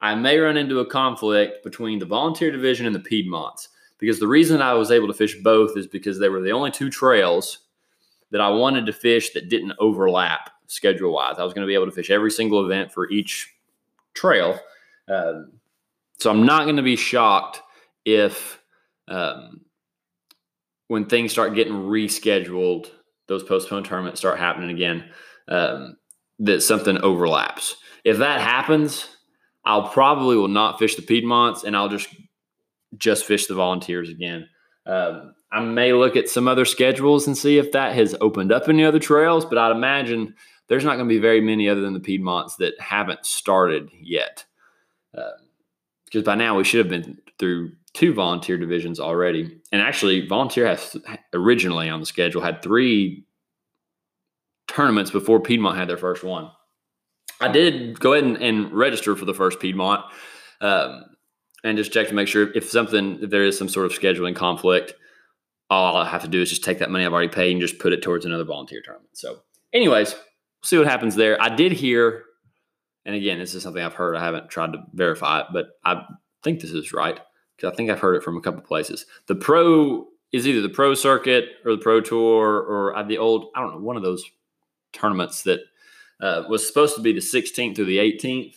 I 0.00 0.14
may 0.14 0.38
run 0.38 0.56
into 0.56 0.78
a 0.78 0.86
conflict 0.86 1.64
between 1.64 1.98
the 1.98 2.06
volunteer 2.06 2.52
division 2.52 2.86
and 2.86 2.94
the 2.94 3.00
Piedmonts. 3.00 3.68
Because 3.98 4.20
the 4.20 4.28
reason 4.28 4.62
I 4.62 4.74
was 4.74 4.90
able 4.90 5.08
to 5.08 5.14
fish 5.14 5.36
both 5.42 5.76
is 5.76 5.86
because 5.86 6.18
they 6.18 6.28
were 6.28 6.40
the 6.40 6.52
only 6.52 6.70
two 6.70 6.90
trails 6.90 7.58
that 8.30 8.40
I 8.40 8.48
wanted 8.48 8.86
to 8.86 8.92
fish 8.92 9.30
that 9.30 9.48
didn't 9.48 9.72
overlap 9.78 10.50
schedule 10.66 11.12
wise. 11.12 11.38
I 11.38 11.44
was 11.44 11.54
going 11.54 11.66
to 11.66 11.68
be 11.68 11.74
able 11.74 11.86
to 11.86 11.92
fish 11.92 12.10
every 12.10 12.30
single 12.30 12.64
event 12.64 12.92
for 12.92 13.10
each 13.10 13.52
trail. 14.14 14.58
Um, 15.08 15.52
so 16.18 16.30
I'm 16.30 16.44
not 16.44 16.64
going 16.64 16.76
to 16.76 16.82
be 16.82 16.96
shocked 16.96 17.62
if 18.04 18.60
um, 19.08 19.62
when 20.88 21.06
things 21.06 21.32
start 21.32 21.54
getting 21.54 21.72
rescheduled, 21.72 22.90
those 23.26 23.42
postponed 23.42 23.86
tournaments 23.86 24.20
start 24.20 24.38
happening 24.38 24.70
again, 24.70 25.04
um, 25.48 25.96
that 26.40 26.62
something 26.62 26.98
overlaps. 26.98 27.76
If 28.04 28.18
that 28.18 28.40
happens, 28.40 29.08
I'll 29.64 29.88
probably 29.88 30.36
will 30.36 30.48
not 30.48 30.78
fish 30.78 30.96
the 30.96 31.02
Piedmonts 31.02 31.64
and 31.64 31.76
I'll 31.76 31.88
just 31.88 32.08
just 32.96 33.24
fish 33.24 33.46
the 33.46 33.54
volunteers 33.54 34.08
again. 34.08 34.48
Um, 34.86 35.34
I 35.52 35.60
may 35.60 35.92
look 35.92 36.16
at 36.16 36.28
some 36.28 36.48
other 36.48 36.64
schedules 36.64 37.26
and 37.26 37.36
see 37.36 37.58
if 37.58 37.72
that 37.72 37.94
has 37.94 38.14
opened 38.20 38.52
up 38.52 38.68
any 38.68 38.84
other 38.84 38.98
trails, 38.98 39.44
but 39.44 39.58
I'd 39.58 39.74
imagine 39.74 40.34
there's 40.68 40.84
not 40.84 40.96
going 40.96 41.08
to 41.08 41.14
be 41.14 41.20
very 41.20 41.40
many 41.40 41.68
other 41.68 41.80
than 41.80 41.94
the 41.94 42.00
Piedmonts 42.00 42.56
that 42.58 42.78
haven't 42.80 43.24
started 43.24 43.90
yet. 44.00 44.44
Because 45.12 46.16
um, 46.16 46.24
by 46.24 46.34
now 46.34 46.56
we 46.56 46.64
should 46.64 46.78
have 46.78 46.88
been 46.88 47.18
through 47.38 47.72
two 47.94 48.12
volunteer 48.12 48.58
divisions 48.58 49.00
already. 49.00 49.58
And 49.72 49.80
actually, 49.80 50.26
volunteer 50.26 50.66
has 50.66 50.96
originally 51.32 51.88
on 51.88 52.00
the 52.00 52.06
schedule 52.06 52.42
had 52.42 52.62
three 52.62 53.24
tournaments 54.68 55.10
before 55.10 55.40
Piedmont 55.40 55.78
had 55.78 55.88
their 55.88 55.96
first 55.96 56.22
one. 56.22 56.50
I 57.40 57.48
did 57.48 57.98
go 57.98 58.12
ahead 58.12 58.24
and, 58.24 58.36
and 58.36 58.72
register 58.72 59.16
for 59.16 59.24
the 59.24 59.34
first 59.34 59.60
Piedmont 59.60 60.04
um, 60.60 61.04
and 61.64 61.76
just 61.76 61.92
check 61.92 62.08
to 62.08 62.14
make 62.14 62.28
sure 62.28 62.52
if 62.54 62.68
something, 62.68 63.18
if 63.22 63.30
there 63.30 63.44
is 63.44 63.58
some 63.58 63.68
sort 63.68 63.86
of 63.86 63.92
scheduling 63.92 64.34
conflict, 64.34 64.94
all 65.70 65.96
I 65.96 66.08
have 66.08 66.22
to 66.22 66.28
do 66.28 66.40
is 66.40 66.48
just 66.48 66.64
take 66.64 66.78
that 66.78 66.90
money 66.90 67.04
I've 67.04 67.12
already 67.12 67.28
paid 67.28 67.52
and 67.52 67.60
just 67.60 67.78
put 67.78 67.92
it 67.92 68.02
towards 68.02 68.24
another 68.24 68.44
volunteer 68.44 68.80
tournament. 68.82 69.10
So, 69.16 69.40
anyways, 69.72 70.14
see 70.62 70.78
what 70.78 70.86
happens 70.86 71.14
there. 71.14 71.40
I 71.40 71.54
did 71.54 71.72
hear, 71.72 72.24
and 73.04 73.14
again, 73.14 73.38
this 73.38 73.54
is 73.54 73.62
something 73.62 73.82
I've 73.82 73.94
heard. 73.94 74.16
I 74.16 74.24
haven't 74.24 74.48
tried 74.48 74.72
to 74.72 74.84
verify 74.94 75.40
it, 75.40 75.46
but 75.52 75.66
I 75.84 76.04
think 76.42 76.60
this 76.60 76.70
is 76.70 76.92
right 76.92 77.20
because 77.56 77.72
I 77.72 77.76
think 77.76 77.90
I've 77.90 78.00
heard 78.00 78.16
it 78.16 78.22
from 78.22 78.36
a 78.36 78.40
couple 78.40 78.62
places. 78.62 79.04
The 79.26 79.34
pro 79.34 80.06
is 80.32 80.46
either 80.46 80.60
the 80.60 80.68
pro 80.68 80.94
circuit 80.94 81.46
or 81.64 81.72
the 81.72 81.82
pro 81.82 82.00
tour 82.00 82.60
or 82.60 83.04
the 83.04 83.18
old 83.18 83.46
I 83.54 83.60
don't 83.60 83.72
know 83.72 83.80
one 83.80 83.96
of 83.96 84.02
those 84.02 84.24
tournaments 84.92 85.42
that 85.42 85.60
uh, 86.20 86.44
was 86.48 86.66
supposed 86.66 86.96
to 86.96 87.02
be 87.02 87.12
the 87.12 87.20
16th 87.20 87.76
through 87.76 87.84
the 87.84 87.98
18th. 87.98 88.54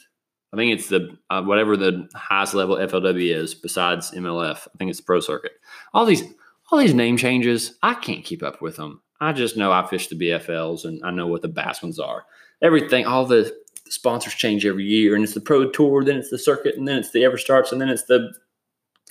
I 0.53 0.57
think 0.57 0.73
it's 0.73 0.89
the 0.89 1.17
uh, 1.29 1.43
whatever 1.43 1.77
the 1.77 2.09
highest 2.13 2.53
level 2.53 2.75
FLW 2.75 3.35
is 3.35 3.55
besides 3.55 4.11
MLF. 4.11 4.67
I 4.67 4.77
think 4.77 4.89
it's 4.89 4.99
the 4.99 5.05
pro 5.05 5.19
circuit. 5.19 5.53
All 5.93 6.05
these 6.05 6.23
all 6.71 6.79
these 6.79 6.93
name 6.93 7.17
changes, 7.17 7.77
I 7.83 7.93
can't 7.93 8.23
keep 8.23 8.43
up 8.43 8.61
with 8.61 8.77
them. 8.77 9.01
I 9.19 9.33
just 9.33 9.57
know 9.57 9.71
I 9.71 9.85
fish 9.85 10.07
the 10.07 10.15
BFLs 10.15 10.85
and 10.85 11.03
I 11.03 11.11
know 11.11 11.27
what 11.27 11.41
the 11.41 11.47
bass 11.47 11.83
ones 11.83 11.99
are. 11.99 12.25
Everything, 12.61 13.05
all 13.05 13.25
the 13.25 13.55
sponsors 13.89 14.33
change 14.33 14.65
every 14.65 14.85
year, 14.85 15.15
and 15.15 15.23
it's 15.23 15.33
the 15.33 15.41
pro 15.41 15.69
tour, 15.69 16.03
then 16.03 16.17
it's 16.17 16.29
the 16.29 16.39
circuit, 16.39 16.75
and 16.75 16.87
then 16.87 16.97
it's 16.97 17.11
the 17.11 17.23
ever 17.23 17.37
starts, 17.37 17.71
and 17.71 17.81
then 17.81 17.89
it's 17.89 18.05
the 18.05 18.33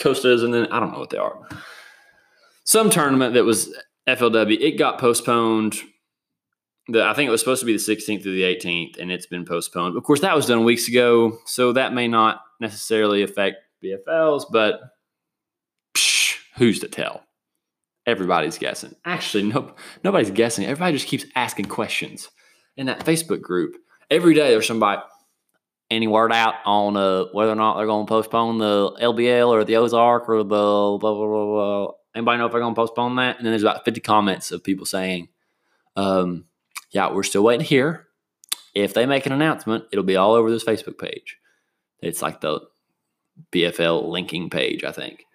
Costas, 0.01 0.43
and 0.43 0.55
then 0.55 0.67
I 0.73 0.81
don't 0.81 0.93
know 0.93 0.99
what 0.99 1.11
they 1.11 1.19
are. 1.19 1.49
Some 2.65 2.91
tournament 2.91 3.35
that 3.35 3.45
was 3.45 3.77
FLW, 4.09 4.59
it 4.59 4.79
got 4.79 4.99
postponed. 4.99 5.77
The, 6.89 7.05
I 7.05 7.15
think 7.15 7.29
it 7.29 7.31
was 7.31 7.41
supposed 7.41 7.61
to 7.61 7.67
be 7.67 7.73
the 7.73 7.79
16th 7.79 8.23
through 8.23 8.35
the 8.35 8.43
18th, 8.43 8.99
and 8.99 9.13
it's 9.13 9.27
been 9.27 9.45
postponed. 9.45 9.97
Of 9.97 10.03
course, 10.03 10.21
that 10.21 10.35
was 10.35 10.47
done 10.47 10.65
weeks 10.65 10.89
ago, 10.89 11.39
so 11.47 11.73
that 11.73 11.93
may 11.93 12.09
not 12.09 12.41
necessarily 12.61 13.23
affect 13.23 13.57
BFLs, 13.83 14.45
but 14.51 14.81
psh, 15.95 16.37
who's 16.57 16.81
to 16.81 16.89
tell? 16.89 17.23
Everybody's 18.07 18.59
guessing. 18.59 18.95
Actually, 19.05 19.45
no, 19.45 19.75
nobody's 20.03 20.31
guessing. 20.31 20.65
Everybody 20.65 20.97
just 20.97 21.07
keeps 21.07 21.25
asking 21.37 21.67
questions 21.67 22.29
in 22.77 22.87
that 22.87 23.05
Facebook 23.05 23.43
group. 23.43 23.77
Every 24.11 24.35
day 24.35 24.51
there's 24.51 24.67
somebody, 24.67 25.03
any 25.91 26.07
word 26.07 26.33
out 26.33 26.55
on 26.65 26.97
uh, 26.97 27.25
whether 27.33 27.53
or 27.53 27.57
not 27.57 27.77
they're 27.77 27.87
going 27.87 28.07
to 28.07 28.11
postpone 28.11 28.59
the 28.59 28.93
LBL 29.01 29.49
or 29.49 29.65
the 29.65 29.77
Ozark 29.77 30.29
or 30.29 30.39
the 30.39 30.45
blah, 30.45 30.99
blah, 30.99 31.15
blah, 31.15 31.27
blah. 31.27 31.93
Anybody 32.15 32.39
know 32.39 32.47
if 32.47 32.53
they're 32.53 32.61
going 32.61 32.75
to 32.75 32.81
postpone 32.81 33.17
that? 33.17 33.37
And 33.37 33.47
then 33.47 33.53
there's 33.53 33.63
about 33.63 33.85
50 33.85 34.01
comments 34.01 34.51
of 34.51 34.65
people 34.65 34.87
saying, 34.87 35.29
um, 35.97 36.47
yeah, 36.91 37.13
we're 37.13 37.23
still 37.23 37.43
waiting 37.43 37.67
here. 37.67 38.07
If 38.75 38.95
they 38.95 39.07
make 39.07 39.27
an 39.27 39.33
announcement, 39.33 39.85
it'll 39.93 40.05
be 40.05 40.17
all 40.17 40.35
over 40.35 40.51
this 40.51 40.65
Facebook 40.65 40.99
page. 40.99 41.39
It's 42.01 42.23
like 42.23 42.41
the 42.41 42.61
BFL 43.53 44.09
linking 44.09 44.51
page, 44.51 44.85
I 44.85 44.93
think. 44.93 45.27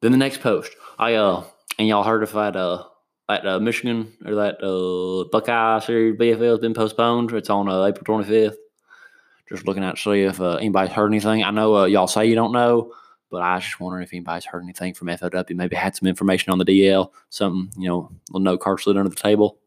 Then 0.00 0.12
the 0.12 0.18
next 0.18 0.40
post, 0.40 0.72
I 0.98 1.14
uh, 1.14 1.44
and 1.78 1.88
y'all 1.88 2.04
heard 2.04 2.22
if 2.22 2.32
that 2.32 2.56
uh, 2.56 2.84
that 3.28 3.46
uh, 3.46 3.60
Michigan 3.60 4.12
or 4.24 4.34
that 4.36 4.62
uh, 4.62 5.28
Buckeye 5.30 5.80
Series 5.80 6.18
BFL 6.18 6.50
has 6.50 6.58
been 6.58 6.74
postponed. 6.74 7.32
It's 7.32 7.50
on 7.50 7.68
uh, 7.68 7.84
April 7.84 8.22
25th 8.22 8.56
just 9.48 9.66
looking 9.66 9.84
out 9.84 9.96
to 9.96 10.02
see 10.02 10.22
if 10.22 10.40
uh, 10.40 10.56
anybody's 10.56 10.92
heard 10.92 11.08
anything. 11.08 11.42
I 11.42 11.50
know 11.50 11.76
uh, 11.76 11.84
y'all 11.84 12.06
say 12.06 12.26
you 12.26 12.34
don't 12.34 12.52
know, 12.52 12.92
but 13.30 13.42
I 13.42 13.56
was 13.56 13.64
just 13.64 13.80
wondering 13.80 14.04
if 14.04 14.12
anybody's 14.12 14.44
heard 14.44 14.62
anything 14.62 14.94
from 14.94 15.08
FLW. 15.08 15.54
Maybe 15.54 15.76
had 15.76 15.96
some 15.96 16.08
information 16.08 16.52
on 16.52 16.58
the 16.58 16.64
DL, 16.64 17.10
something, 17.30 17.70
you 17.80 17.88
know, 17.88 18.10
a 18.10 18.32
little 18.32 18.44
note 18.44 18.60
card 18.60 18.80
slid 18.80 18.96
under 18.96 19.10
the 19.10 19.16
table. 19.16 19.58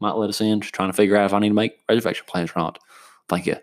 Might 0.00 0.16
let 0.16 0.28
us 0.28 0.40
in. 0.40 0.60
Just 0.60 0.74
trying 0.74 0.90
to 0.90 0.96
figure 0.96 1.16
out 1.16 1.26
if 1.26 1.32
I 1.32 1.38
need 1.38 1.48
to 1.48 1.54
make 1.54 1.78
reservation 1.88 2.24
plans 2.26 2.50
or 2.54 2.60
not. 2.60 2.78
Thank 3.28 3.46
you. 3.46 3.56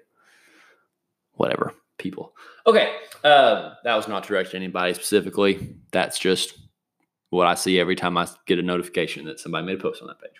Whatever, 1.33 1.73
people. 1.97 2.33
Okay. 2.67 2.95
Uh, 3.23 3.73
that 3.83 3.95
was 3.95 4.07
not 4.07 4.25
directed 4.25 4.51
to 4.51 4.57
anybody 4.57 4.93
specifically. 4.93 5.75
That's 5.91 6.19
just 6.19 6.57
what 7.29 7.47
I 7.47 7.55
see 7.55 7.79
every 7.79 7.95
time 7.95 8.17
I 8.17 8.27
get 8.45 8.59
a 8.59 8.61
notification 8.61 9.25
that 9.25 9.39
somebody 9.39 9.65
made 9.65 9.79
a 9.79 9.81
post 9.81 10.01
on 10.01 10.07
that 10.07 10.21
page. 10.21 10.31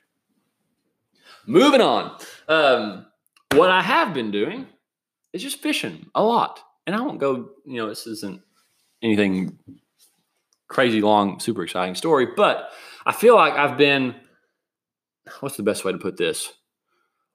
Moving 1.48 1.82
on. 1.82 2.18
Um, 2.48 3.06
what 3.54 3.70
I 3.70 3.82
have 3.82 4.14
been 4.14 4.32
doing 4.32 4.68
is 5.34 5.42
just 5.42 5.60
fishing 5.62 6.08
a 6.16 6.24
lot. 6.24 6.60
And 6.88 6.96
I 6.96 7.02
won't 7.02 7.20
go, 7.20 7.50
you 7.66 7.78
know, 7.78 7.88
this 7.88 8.08
isn't 8.08 8.42
anything 9.02 9.58
crazy 10.68 11.02
long, 11.02 11.40
super 11.40 11.64
exciting 11.64 11.96
story, 11.96 12.28
but 12.36 12.70
I 13.06 13.12
feel 13.12 13.36
like 13.36 13.54
I've 13.54 13.78
been, 13.78 14.16
what's 15.40 15.58
the 15.58 15.64
best 15.64 15.86
way 15.86 15.92
to 15.92 15.98
put 15.98 16.18
this? 16.18 16.52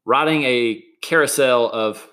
Riding 0.04 0.42
a 0.44 0.82
carousel 1.02 1.70
of 1.70 2.06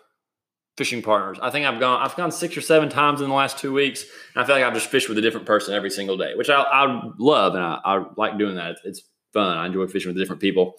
fishing 0.78 1.02
partners. 1.02 1.40
I 1.42 1.50
think 1.50 1.66
I've 1.66 1.80
gone 1.80 2.02
I've 2.02 2.16
gone 2.16 2.32
six 2.32 2.56
or 2.56 2.62
seven 2.62 2.88
times 2.90 3.20
in 3.22 3.30
the 3.30 3.36
last 3.36 3.58
two 3.58 3.74
weeks, 3.74 4.04
and 4.36 4.44
I 4.44 4.46
feel 4.46 4.56
like 4.56 4.64
I've 4.64 4.74
just 4.74 4.90
fished 4.90 5.10
with 5.10 5.18
a 5.18 5.22
different 5.22 5.48
person 5.48 5.74
every 5.74 5.90
single 5.90 6.18
day, 6.18 6.34
which 6.36 6.50
I, 6.50 6.62
I 6.62 7.12
love 7.18 7.56
and 7.56 7.64
I, 7.64 7.80
I, 7.84 8.06
like 8.16 8.38
doing 8.38 8.56
that. 8.56 8.78
It's, 8.84 9.02
fun. 9.34 9.58
I 9.58 9.66
enjoy 9.66 9.86
fishing 9.88 10.10
with 10.10 10.18
different 10.18 10.42
people, 10.42 10.76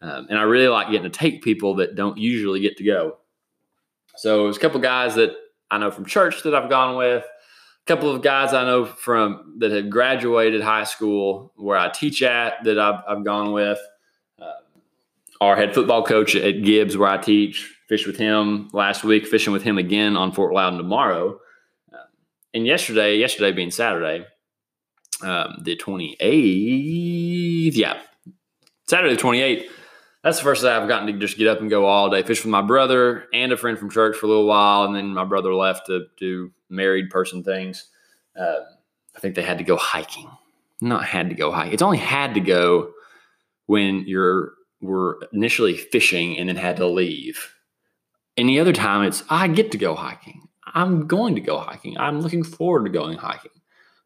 um, 0.00 0.28
and 0.30 0.38
I 0.38 0.42
really 0.42 0.68
like 0.68 0.90
getting 0.90 1.10
to 1.10 1.18
take 1.18 1.42
people 1.42 1.74
that 1.76 1.96
don't 1.96 2.16
usually 2.16 2.60
get 2.60 2.76
to 2.76 2.84
go. 2.84 3.18
So 4.16 4.44
there's 4.44 4.56
a 4.56 4.60
couple 4.60 4.76
of 4.76 4.82
guys 4.82 5.16
that 5.16 5.32
I 5.72 5.78
know 5.78 5.90
from 5.90 6.06
church 6.06 6.44
that 6.44 6.54
I've 6.54 6.70
gone 6.70 6.96
with, 6.96 7.24
a 7.24 7.86
couple 7.86 8.08
of 8.10 8.22
guys 8.22 8.54
I 8.54 8.64
know 8.64 8.84
from 8.84 9.56
that 9.58 9.72
have 9.72 9.90
graduated 9.90 10.62
high 10.62 10.84
school 10.84 11.52
where 11.56 11.76
I 11.76 11.88
teach 11.88 12.22
at 12.22 12.62
that 12.64 12.78
I've, 12.78 13.02
I've 13.08 13.24
gone 13.24 13.52
with. 13.52 13.80
Uh, 14.40 14.52
our 15.40 15.56
head 15.56 15.74
football 15.74 16.04
coach 16.04 16.36
at 16.36 16.62
Gibbs, 16.62 16.96
where 16.96 17.08
I 17.08 17.18
teach, 17.18 17.74
fished 17.88 18.06
with 18.06 18.18
him 18.18 18.68
last 18.72 19.04
week, 19.04 19.26
fishing 19.26 19.52
with 19.52 19.62
him 19.62 19.78
again 19.78 20.16
on 20.16 20.32
Fort 20.32 20.52
Loudoun 20.52 20.78
tomorrow. 20.78 21.40
Uh, 21.92 22.04
and 22.54 22.66
yesterday, 22.66 23.16
yesterday 23.16 23.52
being 23.52 23.70
Saturday, 23.70 24.26
um, 25.22 25.58
the 25.62 25.76
28th, 25.76 27.76
yeah, 27.76 28.00
Saturday 28.86 29.14
the 29.14 29.22
28th, 29.22 29.64
that's 30.22 30.36
the 30.36 30.44
first 30.44 30.62
day 30.62 30.70
I've 30.70 30.88
gotten 30.88 31.06
to 31.06 31.18
just 31.18 31.38
get 31.38 31.48
up 31.48 31.60
and 31.60 31.70
go 31.70 31.86
all 31.86 32.10
day, 32.10 32.22
fish 32.22 32.44
with 32.44 32.50
my 32.50 32.62
brother 32.62 33.24
and 33.32 33.52
a 33.52 33.56
friend 33.56 33.78
from 33.78 33.90
church 33.90 34.16
for 34.16 34.26
a 34.26 34.28
little 34.28 34.46
while. 34.46 34.84
And 34.84 34.94
then 34.94 35.14
my 35.14 35.24
brother 35.24 35.54
left 35.54 35.86
to 35.86 36.06
do 36.18 36.52
married 36.68 37.08
person 37.08 37.42
things. 37.42 37.88
Uh, 38.38 38.60
I 39.16 39.20
think 39.20 39.34
they 39.34 39.42
had 39.42 39.58
to 39.58 39.64
go 39.64 39.76
hiking. 39.76 40.30
Not 40.82 41.04
had 41.04 41.30
to 41.30 41.34
go 41.34 41.50
hiking. 41.50 41.72
It's 41.72 41.82
only 41.82 41.98
had 41.98 42.34
to 42.34 42.40
go 42.40 42.92
when 43.70 44.02
you're 44.08 44.54
were 44.80 45.20
initially 45.32 45.76
fishing 45.76 46.36
and 46.36 46.48
then 46.48 46.56
had 46.56 46.76
to 46.76 46.88
leave. 46.88 47.54
Any 48.36 48.58
other 48.58 48.72
time, 48.72 49.04
it's 49.04 49.22
I 49.30 49.46
get 49.46 49.70
to 49.70 49.78
go 49.78 49.94
hiking. 49.94 50.48
I'm 50.66 51.06
going 51.06 51.36
to 51.36 51.40
go 51.40 51.56
hiking. 51.58 51.96
I'm 51.96 52.20
looking 52.20 52.42
forward 52.42 52.84
to 52.84 52.90
going 52.90 53.18
hiking. 53.18 53.52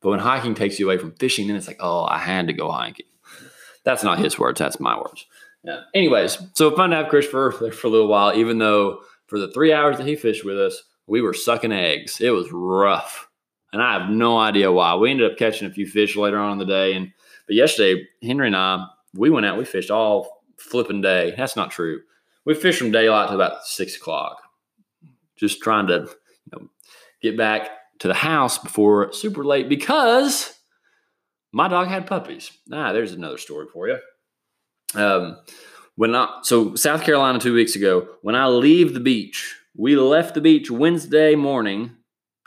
But 0.02 0.10
when 0.10 0.18
hiking 0.18 0.54
takes 0.54 0.78
you 0.78 0.86
away 0.86 0.98
from 0.98 1.12
fishing, 1.12 1.46
then 1.46 1.56
it's 1.56 1.66
like, 1.66 1.78
oh, 1.80 2.04
I 2.04 2.18
had 2.18 2.48
to 2.48 2.52
go 2.52 2.70
hiking. 2.70 3.06
That's 3.84 4.04
not 4.04 4.18
his 4.18 4.38
words. 4.38 4.58
That's 4.58 4.80
my 4.80 4.98
words. 4.98 5.24
Yeah. 5.62 5.80
Anyways, 5.94 6.36
so 6.52 6.76
fun 6.76 6.90
to 6.90 6.96
have 6.96 7.08
Christopher 7.08 7.54
there 7.58 7.72
for 7.72 7.86
a 7.86 7.90
little 7.90 8.08
while, 8.08 8.36
even 8.36 8.58
though 8.58 9.00
for 9.28 9.38
the 9.38 9.50
three 9.50 9.72
hours 9.72 9.96
that 9.96 10.06
he 10.06 10.14
fished 10.14 10.44
with 10.44 10.58
us, 10.58 10.82
we 11.06 11.22
were 11.22 11.32
sucking 11.32 11.72
eggs. 11.72 12.20
It 12.20 12.30
was 12.30 12.52
rough. 12.52 13.30
And 13.72 13.80
I 13.82 13.98
have 13.98 14.10
no 14.10 14.36
idea 14.36 14.70
why. 14.70 14.94
We 14.96 15.10
ended 15.10 15.32
up 15.32 15.38
catching 15.38 15.66
a 15.66 15.72
few 15.72 15.86
fish 15.86 16.16
later 16.16 16.38
on 16.38 16.52
in 16.52 16.58
the 16.58 16.66
day. 16.66 16.92
And 16.94 17.12
but 17.46 17.56
yesterday, 17.56 18.06
Henry 18.22 18.48
and 18.48 18.56
I, 18.56 18.86
we 19.14 19.30
went 19.30 19.46
out, 19.46 19.58
we 19.58 19.64
fished 19.64 19.90
all 19.90 20.44
flipping 20.58 21.00
day. 21.00 21.34
That's 21.36 21.56
not 21.56 21.70
true. 21.70 22.00
We 22.44 22.54
fished 22.54 22.78
from 22.78 22.90
daylight 22.92 23.28
to 23.28 23.34
about 23.34 23.64
six 23.64 23.96
o'clock, 23.96 24.42
just 25.36 25.62
trying 25.62 25.86
to 25.86 26.08
you 26.44 26.52
know, 26.52 26.68
get 27.22 27.36
back 27.36 27.70
to 28.00 28.08
the 28.08 28.14
house 28.14 28.58
before 28.58 29.12
super 29.12 29.44
late 29.44 29.68
because 29.68 30.54
my 31.52 31.68
dog 31.68 31.88
had 31.88 32.06
puppies. 32.06 32.50
Ah, 32.72 32.92
there's 32.92 33.12
another 33.12 33.38
story 33.38 33.66
for 33.72 33.88
you. 33.88 33.98
Um, 34.94 35.38
when 35.96 36.14
I 36.14 36.40
so 36.42 36.74
South 36.74 37.02
Carolina 37.02 37.38
two 37.38 37.54
weeks 37.54 37.76
ago, 37.76 38.08
when 38.22 38.34
I 38.34 38.46
leave 38.48 38.94
the 38.94 39.00
beach, 39.00 39.56
we 39.76 39.96
left 39.96 40.34
the 40.34 40.40
beach 40.40 40.70
Wednesday 40.70 41.34
morning. 41.34 41.96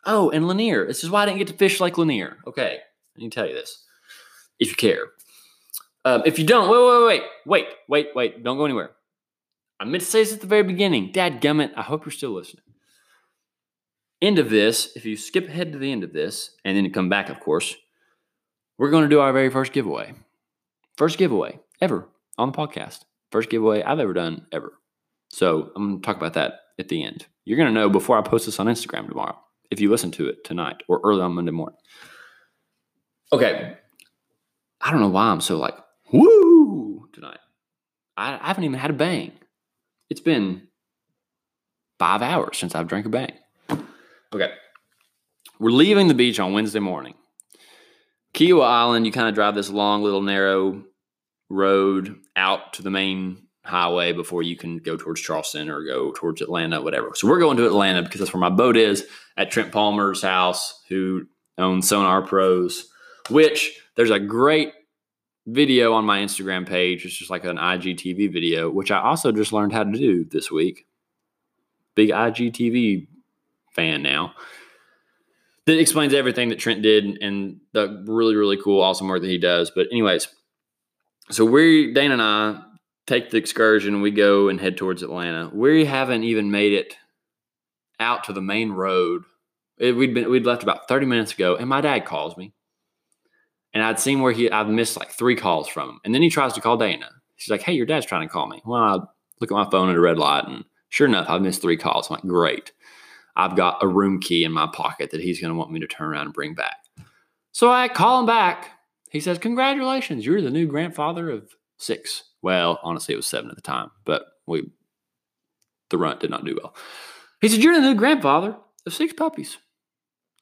Oh, 0.05 0.29
and 0.29 0.47
Lanier. 0.47 0.85
This 0.85 1.03
is 1.03 1.09
why 1.09 1.23
I 1.23 1.25
didn't 1.25 1.39
get 1.39 1.47
to 1.47 1.53
fish 1.53 1.79
like 1.79 1.97
Lanier. 1.97 2.37
Okay, 2.45 2.79
I 2.79 3.19
need 3.19 3.31
to 3.31 3.35
tell 3.35 3.47
you 3.47 3.53
this, 3.53 3.83
if 4.59 4.69
you 4.69 4.75
care. 4.75 5.07
Um, 6.07 6.23
if 6.25 6.39
you 6.39 6.45
don't, 6.45 6.69
wait, 6.69 6.79
wait, 6.79 7.05
wait, 7.05 7.23
wait, 7.45 7.67
wait, 7.89 8.15
wait, 8.15 8.43
don't 8.43 8.55
go 8.55 8.63
anywhere. 8.63 8.91
I 9.77 9.83
meant 9.83 10.01
to 10.05 10.09
say 10.09 10.23
this 10.23 10.31
at 10.31 10.39
the 10.39 10.47
very 10.47 10.63
beginning. 10.63 11.11
Dad 11.11 11.41
gummit, 11.41 11.73
I 11.75 11.81
hope 11.81 12.05
you're 12.05 12.13
still 12.13 12.31
listening. 12.31 12.63
End 14.21 14.39
of 14.39 14.49
this, 14.49 14.95
if 14.95 15.05
you 15.05 15.17
skip 15.17 15.49
ahead 15.49 15.73
to 15.73 15.77
the 15.77 15.91
end 15.91 16.05
of 16.05 16.13
this, 16.13 16.51
and 16.63 16.77
then 16.77 16.89
come 16.93 17.09
back, 17.09 17.27
of 17.27 17.41
course, 17.41 17.75
we're 18.77 18.89
going 18.89 19.03
to 19.03 19.09
do 19.09 19.19
our 19.19 19.33
very 19.33 19.49
first 19.49 19.73
giveaway. 19.73 20.13
First 20.95 21.17
giveaway 21.17 21.59
ever 21.81 22.07
on 22.37 22.53
the 22.53 22.57
podcast. 22.57 23.01
First 23.29 23.49
giveaway 23.49 23.83
I've 23.83 23.99
ever 23.99 24.13
done 24.13 24.47
ever. 24.53 24.71
So 25.29 25.73
I'm 25.75 25.89
going 25.89 26.01
to 26.01 26.05
talk 26.05 26.15
about 26.15 26.35
that 26.35 26.61
at 26.79 26.87
the 26.87 27.03
end. 27.03 27.25
You're 27.43 27.57
going 27.57 27.67
to 27.67 27.77
know 27.77 27.89
before 27.89 28.17
I 28.17 28.21
post 28.21 28.45
this 28.45 28.61
on 28.61 28.67
Instagram 28.67 29.09
tomorrow 29.09 29.37
if 29.71 29.81
you 29.81 29.91
listen 29.91 30.11
to 30.11 30.29
it 30.29 30.45
tonight 30.45 30.83
or 30.87 31.01
early 31.03 31.21
on 31.21 31.33
Monday 31.33 31.51
morning. 31.51 31.77
Okay. 33.33 33.75
I 34.79 34.91
don't 34.91 35.01
know 35.01 35.09
why 35.09 35.25
I'm 35.25 35.41
so 35.41 35.57
like 35.57 35.75
woo 36.11 37.07
tonight. 37.13 37.39
I, 38.15 38.33
I 38.35 38.47
haven't 38.47 38.63
even 38.63 38.79
had 38.79 38.91
a 38.91 38.93
bang. 38.93 39.33
It's 40.09 40.21
been 40.21 40.67
five 41.99 42.21
hours 42.21 42.57
since 42.57 42.75
I've 42.75 42.87
drank 42.87 43.05
a 43.05 43.09
bang. 43.09 43.33
Okay. 44.33 44.51
We're 45.59 45.71
leaving 45.71 46.07
the 46.07 46.13
beach 46.13 46.39
on 46.39 46.53
Wednesday 46.53 46.79
morning. 46.79 47.15
Kiawah 48.33 48.67
Island, 48.67 49.05
you 49.05 49.11
kind 49.11 49.27
of 49.27 49.35
drive 49.35 49.55
this 49.55 49.69
long, 49.69 50.03
little, 50.03 50.21
narrow 50.21 50.83
road 51.49 52.17
out 52.35 52.73
to 52.73 52.83
the 52.83 52.91
main 52.91 53.47
highway 53.63 54.13
before 54.13 54.43
you 54.43 54.55
can 54.55 54.77
go 54.77 54.95
towards 54.95 55.21
Charleston 55.21 55.69
or 55.69 55.83
go 55.83 56.11
towards 56.11 56.41
Atlanta, 56.41 56.81
whatever. 56.81 57.11
So 57.15 57.27
we're 57.27 57.39
going 57.39 57.57
to 57.57 57.65
Atlanta 57.65 58.03
because 58.03 58.19
that's 58.19 58.33
where 58.33 58.41
my 58.41 58.49
boat 58.49 58.77
is 58.77 59.05
at 59.35 59.51
Trent 59.51 59.71
Palmer's 59.71 60.21
house, 60.21 60.83
who 60.87 61.25
owns 61.57 61.87
Sonar 61.87 62.21
Pros, 62.21 62.87
which 63.29 63.77
there's 63.95 64.11
a 64.11 64.19
great 64.19 64.71
video 65.47 65.93
on 65.93 66.05
my 66.05 66.19
Instagram 66.19 66.67
page. 66.67 67.05
It's 67.05 67.15
just 67.15 67.31
like 67.31 67.45
an 67.45 67.57
IGTV 67.57 68.31
video, 68.31 68.69
which 68.69 68.91
I 68.91 68.99
also 68.99 69.31
just 69.31 69.53
learned 69.53 69.73
how 69.73 69.83
to 69.83 69.91
do 69.91 70.25
this 70.25 70.51
week. 70.51 70.85
Big 71.95 72.09
IGTV 72.09 73.07
fan 73.73 74.03
now. 74.03 74.33
That 75.65 75.79
explains 75.79 76.13
everything 76.13 76.49
that 76.49 76.59
Trent 76.59 76.81
did 76.81 77.17
and 77.21 77.59
the 77.73 78.03
really, 78.07 78.35
really 78.35 78.57
cool, 78.57 78.81
awesome 78.81 79.07
work 79.07 79.21
that 79.21 79.27
he 79.27 79.37
does. 79.37 79.71
But, 79.73 79.87
anyways, 79.91 80.27
so 81.29 81.43
we, 81.43 81.93
Dana 81.93 82.13
and 82.13 82.21
I, 82.21 82.61
take 83.05 83.31
the 83.31 83.37
excursion. 83.37 84.01
We 84.01 84.11
go 84.11 84.49
and 84.49 84.61
head 84.61 84.77
towards 84.77 85.01
Atlanta. 85.01 85.49
We 85.53 85.85
haven't 85.85 86.23
even 86.23 86.51
made 86.51 86.73
it 86.73 86.95
out 87.99 88.25
to 88.25 88.33
the 88.33 88.41
main 88.41 88.71
road. 88.71 89.23
It, 89.77 89.93
we'd 89.93 90.13
been 90.13 90.29
we'd 90.29 90.45
left 90.45 90.63
about 90.63 90.87
thirty 90.87 91.05
minutes 91.05 91.33
ago, 91.33 91.55
and 91.55 91.69
my 91.69 91.81
dad 91.81 92.05
calls 92.05 92.35
me 92.35 92.53
and 93.77 93.85
I'd 93.85 93.99
seen 93.99 94.21
where 94.21 94.31
he 94.31 94.49
I've 94.49 94.69
missed 94.69 94.97
like 94.97 95.11
three 95.11 95.35
calls 95.35 95.67
from 95.67 95.89
him. 95.89 95.99
And 96.03 96.15
then 96.15 96.23
he 96.23 96.31
tries 96.31 96.53
to 96.53 96.61
call 96.61 96.77
Dana. 96.77 97.11
She's 97.35 97.51
like, 97.51 97.61
Hey, 97.61 97.73
your 97.73 97.85
dad's 97.85 98.07
trying 98.07 98.27
to 98.27 98.31
call 98.31 98.47
me. 98.47 98.59
Well, 98.65 98.81
I 98.81 98.93
look 99.39 99.51
at 99.51 99.55
my 99.55 99.69
phone 99.69 99.91
at 99.91 99.95
a 99.95 99.99
red 99.99 100.17
light 100.17 100.47
and 100.47 100.65
sure 100.89 101.05
enough, 101.05 101.29
I've 101.29 101.43
missed 101.43 101.61
three 101.61 101.77
calls. 101.77 102.09
I'm 102.09 102.15
like, 102.15 102.23
great. 102.23 102.71
I've 103.35 103.55
got 103.55 103.83
a 103.83 103.87
room 103.87 104.19
key 104.19 104.43
in 104.43 104.51
my 104.51 104.65
pocket 104.65 105.11
that 105.11 105.21
he's 105.21 105.39
going 105.39 105.53
to 105.53 105.57
want 105.57 105.71
me 105.71 105.79
to 105.79 105.85
turn 105.85 106.09
around 106.09 106.25
and 106.25 106.33
bring 106.33 106.55
back. 106.55 106.77
So 107.51 107.71
I 107.71 107.87
call 107.87 108.21
him 108.21 108.25
back. 108.25 108.71
He 109.11 109.19
says, 109.19 109.37
Congratulations, 109.37 110.25
you're 110.25 110.41
the 110.41 110.49
new 110.49 110.65
grandfather 110.65 111.29
of 111.29 111.51
six. 111.77 112.23
Well, 112.41 112.79
honestly, 112.81 113.13
it 113.13 113.17
was 113.17 113.27
seven 113.27 113.51
at 113.51 113.57
the 113.57 113.61
time, 113.61 113.91
but 114.05 114.25
we 114.47 114.71
the 115.91 115.99
runt 115.99 116.19
did 116.19 116.31
not 116.31 116.45
do 116.45 116.57
well. 116.59 116.75
He 117.41 117.47
said, 117.47 117.63
You're 117.63 117.75
the 117.75 117.81
new 117.81 117.95
grandfather 117.95 118.57
of 118.87 118.93
six 118.93 119.13
puppies. 119.13 119.59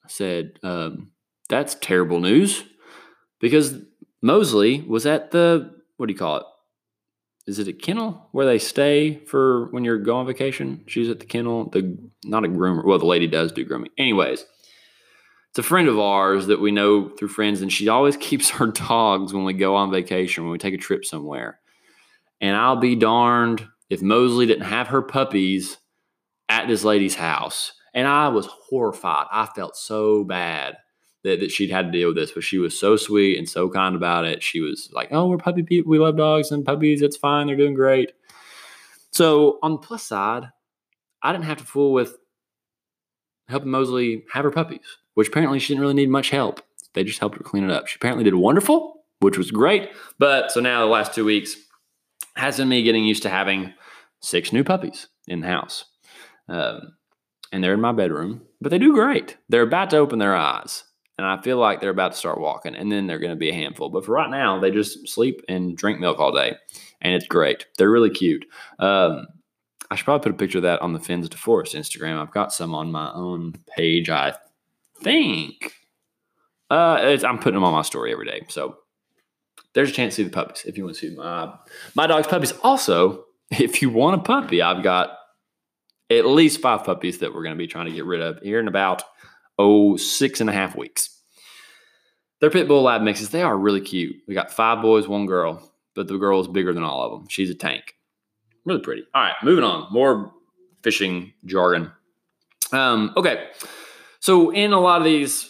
I 0.06 0.08
said, 0.08 0.54
um, 0.64 1.12
That's 1.50 1.76
terrible 1.76 2.22
news 2.22 2.64
because 3.46 3.76
Mosley 4.24 4.82
was 4.82 5.06
at 5.06 5.30
the 5.30 5.72
what 5.98 6.08
do 6.08 6.14
you 6.14 6.18
call 6.18 6.38
it? 6.38 6.44
Is 7.46 7.60
it 7.60 7.68
a 7.68 7.74
kennel 7.74 8.28
where 8.32 8.48
they 8.48 8.58
stay 8.58 9.20
for 9.26 9.68
when 9.70 9.84
you're 9.84 10.00
going 10.00 10.22
on 10.22 10.26
vacation? 10.26 10.84
She's 10.88 11.10
at 11.10 11.20
the 11.20 11.28
kennel. 11.28 11.70
The 11.70 11.96
not 12.24 12.44
a 12.44 12.48
groomer. 12.48 12.84
Well, 12.84 12.98
the 12.98 13.06
lady 13.06 13.28
does 13.28 13.52
do 13.52 13.64
grooming. 13.64 13.92
Anyways, 14.00 14.44
it's 15.52 15.60
a 15.60 15.64
friend 15.64 15.88
of 15.88 16.00
ours 16.00 16.48
that 16.48 16.60
we 16.60 16.72
know 16.72 17.10
through 17.10 17.28
friends, 17.28 17.62
and 17.62 17.72
she 17.72 17.88
always 17.88 18.18
keeps 18.20 18.50
her 18.50 18.66
dogs 18.66 19.32
when 19.32 19.44
we 19.44 19.54
go 19.54 19.76
on 19.76 19.92
vacation 19.92 20.44
when 20.44 20.52
we 20.52 20.58
take 20.58 20.74
a 20.74 20.78
trip 20.78 21.06
somewhere. 21.06 21.60
And 22.42 22.56
I'll 22.58 22.78
be 22.78 22.96
darned 22.96 23.68
if 23.92 24.02
Mosley 24.02 24.48
didn't 24.48 24.66
have 24.66 24.88
her 24.88 25.04
puppies 25.04 25.78
at 26.50 26.68
this 26.68 26.84
lady's 26.84 27.16
house. 27.16 27.74
And 27.94 28.08
I 28.08 28.30
was 28.30 28.48
horrified. 28.48 29.28
I 29.32 29.46
felt 29.46 29.78
so 29.78 30.24
bad 30.24 30.78
that, 31.26 31.40
that 31.40 31.52
she'd 31.52 31.72
had 31.72 31.88
to 31.88 31.92
deal 31.92 32.10
with 32.10 32.18
this, 32.18 32.32
but 32.32 32.44
she 32.44 32.60
was 32.60 32.80
so 32.80 32.96
sweet 32.96 33.38
and 33.38 33.50
so 33.50 33.68
kind 33.68 33.96
about 33.96 34.26
it. 34.26 34.42
She 34.44 34.62
was 34.62 34.90
like, 34.94 35.10
"Oh, 35.12 35.28
we're 35.28 35.38
puppy 35.38 35.64
people. 35.64 35.90
We 35.90 36.00
love 36.00 36.16
dogs 36.16 36.52
and 36.52 36.64
puppies. 36.64 37.02
It's 37.02 37.18
fine. 37.18 37.48
They're 37.48 37.56
doing 37.56 37.74
great." 37.74 38.14
So 39.12 39.60
on 39.64 39.74
the 39.74 39.78
plus 39.80 40.04
side, 40.04 40.50
I 41.22 41.32
didn't 41.32 41.46
have 41.46 41.58
to 41.58 41.64
fool 41.64 41.94
with 41.94 42.16
helping 43.48 43.72
Mosley 43.72 44.24
have 44.32 44.46
her 44.46 44.52
puppies, 44.52 44.86
which 45.16 45.28
apparently 45.30 45.60
she 45.60 45.74
didn't 45.74 45.82
really 45.82 45.94
need 45.96 46.10
much 46.10 46.30
help. 46.30 46.62
They 46.94 47.04
just 47.04 47.20
helped 47.20 47.38
her 47.38 47.44
clean 47.44 47.64
it 47.64 47.72
up. 47.72 47.88
She 47.88 47.98
apparently 47.98 48.24
did 48.24 48.36
wonderful, 48.36 49.04
which 49.20 49.38
was 49.38 49.52
great. 49.52 49.90
But 50.20 50.52
so 50.52 50.60
now 50.60 50.82
the 50.82 50.92
last 50.92 51.14
two 51.14 51.26
weeks 51.26 51.56
has 52.36 52.58
been 52.58 52.70
me 52.70 52.84
getting 52.84 53.04
used 53.04 53.24
to 53.24 53.30
having 53.30 53.74
six 54.22 54.54
new 54.54 54.64
puppies 54.64 55.08
in 55.28 55.42
the 55.42 55.48
house. 55.48 55.86
Um, 56.48 56.96
and 57.52 57.64
they're 57.64 57.74
in 57.74 57.82
my 57.82 57.92
bedroom, 57.92 58.42
but 58.62 58.70
they 58.70 58.78
do 58.78 58.94
great. 58.94 59.38
They're 59.50 59.62
about 59.62 59.90
to 59.92 59.98
open 59.98 60.20
their 60.20 60.36
eyes, 60.36 60.84
and 61.18 61.26
I 61.26 61.42
feel 61.42 61.58
like 61.58 61.80
they're 61.80 61.90
about 61.90 62.12
to 62.12 62.18
start 62.18 62.40
walking, 62.40 62.76
and 62.76 62.92
then 62.92 63.08
they're 63.08 63.20
going 63.20 63.32
to 63.32 63.36
be 63.36 63.50
a 63.50 63.54
handful. 63.54 63.90
But 63.90 64.06
for 64.06 64.14
right 64.14 64.30
now, 64.30 64.60
they 64.60 64.72
just 64.72 65.08
sleep 65.08 65.42
and 65.48 65.78
drink 65.78 66.00
milk 66.00 66.20
all 66.20 66.32
day, 66.32 66.56
and 67.02 67.14
it's 67.14 67.28
great. 67.28 67.66
They're 67.78 67.92
really 67.92 68.10
cute. 68.10 68.46
Um, 68.80 69.28
I 69.90 69.96
should 69.96 70.06
probably 70.06 70.24
put 70.24 70.36
a 70.36 70.38
picture 70.38 70.58
of 70.58 70.64
that 70.64 70.82
on 70.82 70.94
the 70.94 71.00
Fins 71.00 71.30
to 71.30 71.38
Forest 71.38 71.76
Instagram. 71.76 72.20
I've 72.20 72.32
got 72.32 72.52
some 72.52 72.74
on 72.74 72.92
my 72.92 73.12
own 73.14 73.54
page, 73.68 74.10
I 74.10 74.34
think. 75.02 75.74
Uh, 76.70 77.18
I'm 77.24 77.38
putting 77.38 77.54
them 77.54 77.64
on 77.64 77.74
my 77.74 77.84
story 77.84 78.12
every 78.12 78.26
day, 78.26 78.42
so 78.50 78.78
there's 79.74 79.90
a 79.90 79.94
chance 79.94 80.16
to 80.16 80.24
see 80.24 80.24
the 80.24 80.32
puppies 80.32 80.64
if 80.66 80.78
you 80.78 80.84
want 80.84 80.96
to 80.96 81.10
see 81.10 81.16
my 81.16 81.54
my 81.94 82.08
dog's 82.08 82.28
puppies. 82.28 82.54
Also, 82.64 83.26
if 83.52 83.82
you 83.82 83.90
want 83.90 84.20
a 84.20 84.24
puppy, 84.24 84.62
I've 84.62 84.84
got 84.84 85.18
at 86.10 86.26
least 86.26 86.62
five 86.62 86.84
puppies 86.84 87.20
that 87.20 87.34
we're 87.34 87.44
going 87.44 87.56
to 87.56 87.58
be 87.58 87.68
trying 87.68 87.86
to 87.86 87.92
get 87.92 88.06
rid 88.06 88.22
of 88.22 88.40
here 88.42 88.60
in 88.60 88.68
about 88.68 89.04
oh 89.58 89.98
six 89.98 90.42
and 90.42 90.50
a 90.50 90.54
half 90.54 90.76
weeks. 90.76 91.10
They're 92.40 92.50
pit 92.50 92.68
bull 92.68 92.84
lab 92.84 93.02
mixes. 93.02 93.30
They 93.30 93.42
are 93.42 93.58
really 93.58 93.82
cute. 93.82 94.18
We 94.28 94.34
got 94.34 94.52
five 94.52 94.82
boys, 94.82 95.08
one 95.08 95.26
girl, 95.26 95.72
but 95.96 96.08
the 96.08 96.18
girl 96.18 96.42
is 96.42 96.48
bigger 96.48 96.74
than 96.74 96.84
all 96.84 97.04
of 97.04 97.12
them. 97.12 97.28
She's 97.30 97.50
a 97.50 97.56
tank. 97.56 97.96
Really 98.66 98.82
pretty. 98.82 99.04
All 99.14 99.22
right, 99.22 99.36
moving 99.44 99.64
on. 99.64 99.92
More 99.92 100.34
fishing 100.84 101.34
jargon. 101.46 101.92
Um, 102.72 103.14
okay, 103.16 103.48
so 104.20 104.52
in 104.52 104.74
a 104.74 104.80
lot 104.80 105.00
of 105.00 105.06
these 105.06 105.50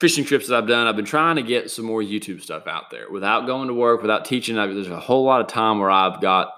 fishing 0.00 0.24
trips 0.24 0.48
that 0.48 0.56
I've 0.56 0.68
done, 0.68 0.86
I've 0.86 0.96
been 0.96 1.04
trying 1.04 1.36
to 1.36 1.42
get 1.42 1.70
some 1.70 1.84
more 1.84 2.00
YouTube 2.00 2.40
stuff 2.40 2.66
out 2.66 2.90
there 2.90 3.10
without 3.10 3.46
going 3.46 3.68
to 3.68 3.74
work, 3.74 4.00
without 4.00 4.24
teaching. 4.24 4.56
There's 4.56 4.88
a 4.88 5.00
whole 5.00 5.24
lot 5.24 5.40
of 5.40 5.46
time 5.46 5.78
where 5.78 5.90
I've 5.90 6.20
got 6.20 6.52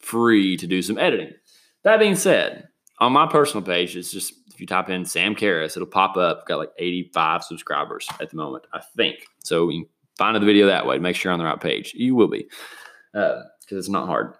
free 0.00 0.56
to 0.56 0.66
do 0.66 0.82
some 0.82 0.98
editing. 0.98 1.32
That 1.84 1.98
being 1.98 2.16
said, 2.16 2.68
on 2.98 3.12
my 3.12 3.26
personal 3.26 3.64
page, 3.64 3.96
it's 3.96 4.10
just 4.10 4.34
if 4.52 4.60
you 4.60 4.66
type 4.66 4.88
in 4.88 5.04
Sam 5.04 5.34
Carris, 5.34 5.76
it'll 5.76 5.86
pop 5.88 6.16
up. 6.16 6.46
Got 6.46 6.58
like 6.58 6.72
85 6.78 7.44
subscribers 7.44 8.08
at 8.20 8.30
the 8.30 8.36
moment, 8.36 8.64
I 8.72 8.80
think. 8.96 9.26
So 9.40 9.68
you 9.68 9.82
can 9.82 9.90
find 10.16 10.36
the 10.36 10.46
video 10.46 10.66
that 10.66 10.86
way. 10.86 10.98
Make 10.98 11.16
sure 11.16 11.30
you're 11.30 11.32
on 11.32 11.40
the 11.40 11.44
right 11.44 11.60
page. 11.60 11.92
You 11.94 12.14
will 12.14 12.28
be, 12.28 12.46
because 13.12 13.44
uh, 13.72 13.76
it's 13.76 13.88
not 13.88 14.06
hard. 14.06 14.34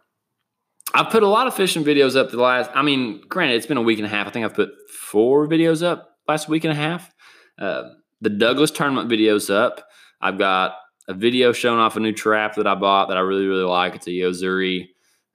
I've 0.94 1.10
put 1.10 1.24
a 1.24 1.28
lot 1.28 1.48
of 1.48 1.54
fishing 1.54 1.82
videos 1.84 2.14
up 2.14 2.30
the 2.30 2.36
last. 2.36 2.70
I 2.74 2.82
mean, 2.82 3.22
granted, 3.28 3.56
it's 3.56 3.66
been 3.66 3.76
a 3.76 3.82
week 3.82 3.98
and 3.98 4.06
a 4.06 4.10
half. 4.10 4.28
I 4.28 4.30
think 4.30 4.44
I've 4.44 4.54
put 4.54 4.70
four 4.88 5.48
videos 5.48 5.84
up 5.84 6.10
last 6.28 6.48
week 6.48 6.62
and 6.62 6.72
a 6.72 6.76
half. 6.76 7.12
Uh, 7.58 7.90
the 8.20 8.30
Douglas 8.30 8.70
tournament 8.70 9.10
videos 9.10 9.52
up. 9.52 9.84
I've 10.20 10.38
got 10.38 10.76
a 11.08 11.14
video 11.14 11.52
showing 11.52 11.80
off 11.80 11.96
a 11.96 12.00
new 12.00 12.12
trap 12.12 12.54
that 12.54 12.66
I 12.66 12.76
bought 12.76 13.08
that 13.08 13.16
I 13.16 13.20
really 13.20 13.46
really 13.46 13.64
like. 13.64 13.96
It's 13.96 14.06
a 14.06 14.12
Yo-Zuri 14.12 14.86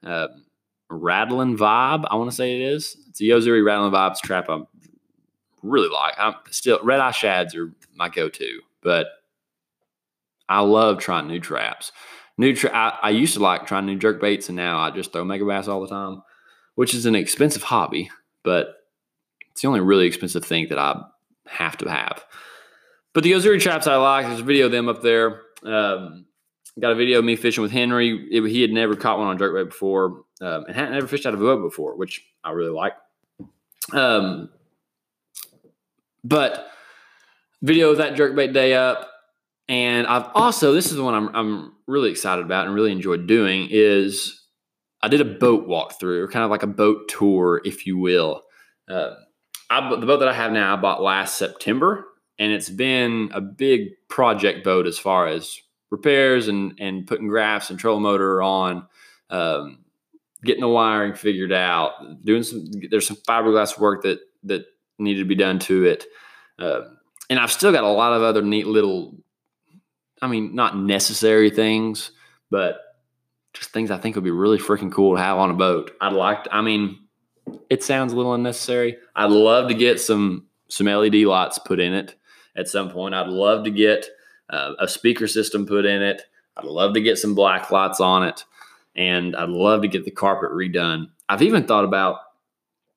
uh, 0.04 0.28
Rattling 0.90 1.56
Vibe. 1.56 2.04
I 2.10 2.16
want 2.16 2.30
to 2.30 2.36
say 2.36 2.56
it 2.56 2.60
is. 2.60 2.96
It's 3.08 3.20
a 3.20 3.24
Yo-Zuri 3.24 3.64
Rattling 3.64 3.92
Vibes 3.92 4.18
trap. 4.18 4.46
I 4.48 4.60
really 5.62 5.88
like. 5.88 6.14
I'm 6.18 6.34
still 6.50 6.80
red 6.82 7.00
eye 7.00 7.12
shads 7.12 7.54
are 7.54 7.72
my 7.94 8.08
go-to, 8.08 8.60
but 8.82 9.06
I 10.48 10.60
love 10.60 10.98
trying 10.98 11.28
new 11.28 11.40
traps. 11.40 11.92
New 12.36 12.54
tra- 12.54 12.74
I, 12.74 12.98
I 13.02 13.10
used 13.10 13.34
to 13.34 13.40
like 13.40 13.66
trying 13.66 13.86
new 13.86 13.98
jerk 13.98 14.20
baits, 14.20 14.48
and 14.48 14.56
now 14.56 14.78
I 14.78 14.90
just 14.90 15.12
throw 15.12 15.24
Megabass 15.24 15.68
all 15.68 15.80
the 15.80 15.88
time, 15.88 16.22
which 16.74 16.94
is 16.94 17.06
an 17.06 17.14
expensive 17.14 17.62
hobby, 17.62 18.10
but 18.42 18.74
it's 19.52 19.62
the 19.62 19.68
only 19.68 19.80
really 19.80 20.06
expensive 20.06 20.44
thing 20.44 20.68
that 20.70 20.78
I 20.78 21.02
have 21.46 21.76
to 21.78 21.90
have. 21.90 22.24
But 23.12 23.24
the 23.24 23.30
Yo-Zuri 23.30 23.60
traps 23.60 23.86
I 23.86 23.96
like. 23.96 24.26
There's 24.26 24.40
a 24.40 24.44
video 24.44 24.66
of 24.66 24.72
them 24.72 24.88
up 24.88 25.02
there. 25.02 25.42
Um, 25.64 26.26
got 26.80 26.92
a 26.92 26.96
video 26.96 27.18
of 27.18 27.24
me 27.24 27.36
fishing 27.36 27.62
with 27.62 27.72
Henry. 27.72 28.28
It, 28.30 28.48
he 28.48 28.62
had 28.62 28.70
never 28.70 28.96
caught 28.96 29.18
one 29.18 29.26
on 29.26 29.38
jerkbait 29.38 29.68
before 29.68 30.24
um, 30.40 30.64
and 30.66 30.76
hadn't 30.76 30.94
ever 30.94 31.06
fished 31.06 31.26
out 31.26 31.34
of 31.34 31.40
a 31.40 31.44
boat 31.44 31.62
before, 31.62 31.96
which 31.96 32.24
I 32.42 32.50
really 32.52 32.72
like. 32.72 32.94
Um, 33.92 34.50
but 36.24 36.70
video 37.62 37.90
of 37.90 37.98
that 37.98 38.14
jerkbait 38.14 38.52
day 38.52 38.74
up. 38.74 39.08
And 39.68 40.06
I've 40.06 40.30
also, 40.34 40.72
this 40.72 40.86
is 40.86 40.96
the 40.96 41.04
one 41.04 41.14
I'm, 41.14 41.34
I'm 41.34 41.72
really 41.86 42.10
excited 42.10 42.44
about 42.44 42.66
and 42.66 42.74
really 42.74 42.92
enjoyed 42.92 43.26
doing 43.26 43.68
is 43.70 44.44
I 45.02 45.08
did 45.08 45.20
a 45.20 45.24
boat 45.24 45.68
walkthrough 45.68 46.20
or 46.20 46.28
kind 46.28 46.44
of 46.44 46.50
like 46.50 46.62
a 46.62 46.68
boat 46.68 47.08
tour, 47.08 47.60
if 47.64 47.86
you 47.86 47.96
will. 47.96 48.42
Uh, 48.88 49.14
I, 49.70 49.94
the 49.94 50.06
boat 50.06 50.18
that 50.18 50.28
I 50.28 50.32
have 50.32 50.50
now, 50.50 50.74
I 50.74 50.80
bought 50.80 51.02
last 51.02 51.36
September, 51.36 52.06
and 52.38 52.52
it's 52.52 52.68
been 52.68 53.30
a 53.32 53.40
big 53.40 53.90
project 54.08 54.64
boat 54.64 54.86
as 54.86 54.98
far 54.98 55.28
as 55.28 55.60
repairs 55.90 56.48
and 56.48 56.74
and 56.80 57.06
putting 57.06 57.28
graphs 57.28 57.70
and 57.70 57.78
trolling 57.78 58.02
motor 58.02 58.42
on, 58.42 58.88
um, 59.30 59.84
getting 60.44 60.62
the 60.62 60.68
wiring 60.68 61.14
figured 61.14 61.52
out, 61.52 61.92
doing 62.24 62.42
some. 62.42 62.70
There's 62.90 63.06
some 63.06 63.16
fiberglass 63.16 63.78
work 63.78 64.02
that 64.02 64.20
that 64.44 64.64
needed 64.98 65.20
to 65.20 65.28
be 65.28 65.34
done 65.34 65.58
to 65.60 65.84
it, 65.84 66.06
uh, 66.58 66.82
and 67.28 67.38
I've 67.38 67.52
still 67.52 67.72
got 67.72 67.84
a 67.84 67.88
lot 67.88 68.12
of 68.12 68.22
other 68.22 68.42
neat 68.42 68.66
little. 68.66 69.16
I 70.22 70.28
mean, 70.28 70.54
not 70.54 70.76
necessary 70.76 71.48
things, 71.50 72.10
but 72.50 72.78
just 73.54 73.70
things 73.70 73.90
I 73.90 73.98
think 73.98 74.16
would 74.16 74.24
be 74.24 74.30
really 74.30 74.58
freaking 74.58 74.92
cool 74.92 75.16
to 75.16 75.22
have 75.22 75.38
on 75.38 75.50
a 75.50 75.54
boat. 75.54 75.92
I'd 76.00 76.12
like. 76.12 76.44
To, 76.44 76.54
I 76.54 76.60
mean, 76.60 76.98
it 77.68 77.82
sounds 77.82 78.12
a 78.12 78.16
little 78.16 78.34
unnecessary. 78.34 78.96
I'd 79.16 79.30
love 79.30 79.68
to 79.68 79.74
get 79.74 80.00
some 80.00 80.46
some 80.68 80.86
LED 80.86 81.14
lights 81.16 81.58
put 81.58 81.80
in 81.80 81.92
it 81.92 82.16
at 82.56 82.68
some 82.68 82.90
point. 82.90 83.14
I'd 83.14 83.28
love 83.28 83.64
to 83.64 83.70
get 83.70 84.06
uh, 84.50 84.72
a 84.78 84.88
speaker 84.88 85.26
system 85.26 85.66
put 85.66 85.84
in 85.84 86.02
it. 86.02 86.22
I'd 86.56 86.64
love 86.64 86.94
to 86.94 87.00
get 87.00 87.18
some 87.18 87.34
black 87.34 87.70
lights 87.70 88.00
on 88.00 88.24
it, 88.24 88.44
and 88.96 89.36
I'd 89.36 89.48
love 89.48 89.82
to 89.82 89.88
get 89.88 90.04
the 90.04 90.10
carpet 90.10 90.50
redone. 90.50 91.06
I've 91.28 91.42
even 91.42 91.66
thought 91.66 91.84
about. 91.84 92.18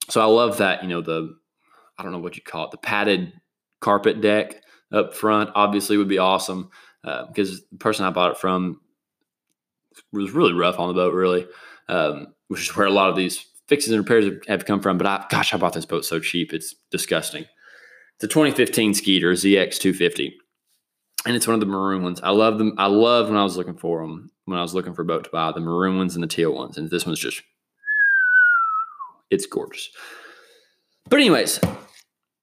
So 0.09 0.21
I 0.21 0.25
love 0.25 0.57
that 0.57 0.83
you 0.83 0.89
know 0.89 1.01
the 1.01 1.35
I 1.97 2.03
don't 2.03 2.11
know 2.11 2.19
what 2.19 2.35
you 2.35 2.41
call 2.41 2.65
it 2.65 2.71
the 2.71 2.77
padded 2.77 3.33
carpet 3.79 4.21
deck 4.21 4.61
up 4.91 5.13
front. 5.13 5.51
Obviously, 5.55 5.97
would 5.97 6.07
be 6.07 6.17
awesome 6.17 6.69
because 7.01 7.51
uh, 7.51 7.63
the 7.71 7.77
person 7.77 8.05
I 8.05 8.11
bought 8.11 8.31
it 8.31 8.37
from 8.37 8.79
was 10.11 10.31
really 10.31 10.53
rough 10.53 10.79
on 10.79 10.87
the 10.87 10.93
boat, 10.93 11.13
really, 11.13 11.47
um, 11.89 12.33
which 12.47 12.61
is 12.61 12.75
where 12.75 12.87
a 12.87 12.91
lot 12.91 13.09
of 13.09 13.15
these 13.15 13.45
fixes 13.67 13.91
and 13.91 13.99
repairs 13.99 14.31
have 14.47 14.65
come 14.65 14.81
from. 14.81 14.97
But 14.97 15.07
I, 15.07 15.25
gosh, 15.29 15.53
I 15.53 15.57
bought 15.57 15.73
this 15.73 15.85
boat 15.85 16.05
so 16.05 16.19
cheap. 16.19 16.53
It's 16.53 16.75
disgusting. 16.91 17.45
It's 18.15 18.23
a 18.25 18.27
2015 18.27 18.93
Skeeter 18.93 19.33
ZX 19.33 19.77
250. 19.77 20.37
And 21.25 21.35
it's 21.35 21.47
one 21.47 21.53
of 21.53 21.61
the 21.61 21.65
maroon 21.65 22.03
ones. 22.03 22.19
I 22.21 22.31
love 22.31 22.57
them. 22.57 22.73
I 22.77 22.87
love 22.87 23.29
when 23.29 23.37
I 23.37 23.43
was 23.43 23.55
looking 23.55 23.77
for 23.77 24.01
them, 24.01 24.31
when 24.45 24.59
I 24.59 24.61
was 24.61 24.73
looking 24.73 24.93
for 24.93 25.03
a 25.03 25.05
boat 25.05 25.23
to 25.23 25.29
buy, 25.29 25.51
the 25.53 25.61
maroon 25.61 25.97
ones 25.97 26.15
and 26.15 26.23
the 26.23 26.27
teal 26.27 26.53
ones. 26.53 26.77
And 26.77 26.89
this 26.89 27.05
one's 27.05 27.19
just, 27.19 27.41
it's 29.29 29.45
gorgeous. 29.45 29.89
But, 31.09 31.19
anyways, 31.19 31.59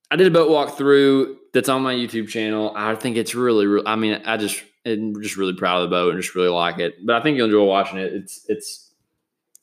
I 0.09 0.15
did 0.15 0.27
a 0.27 0.31
boat 0.31 0.49
walk 0.49 0.77
through 0.77 1.37
that's 1.53 1.69
on 1.69 1.83
my 1.83 1.93
YouTube 1.93 2.27
channel. 2.27 2.73
I 2.75 2.95
think 2.95 3.17
it's 3.17 3.35
really, 3.35 3.67
really 3.67 3.85
I 3.85 3.95
mean, 3.95 4.21
I 4.25 4.37
just, 4.37 4.63
I'm 4.85 5.21
just 5.21 5.37
really 5.37 5.53
proud 5.53 5.83
of 5.83 5.89
the 5.89 5.95
boat 5.95 6.13
and 6.13 6.21
just 6.21 6.33
really 6.33 6.49
like 6.49 6.79
it. 6.79 7.05
But 7.05 7.15
I 7.15 7.21
think 7.21 7.37
you'll 7.37 7.45
enjoy 7.45 7.63
watching 7.63 7.99
it. 7.99 8.13
It's, 8.13 8.45
it's 8.47 8.91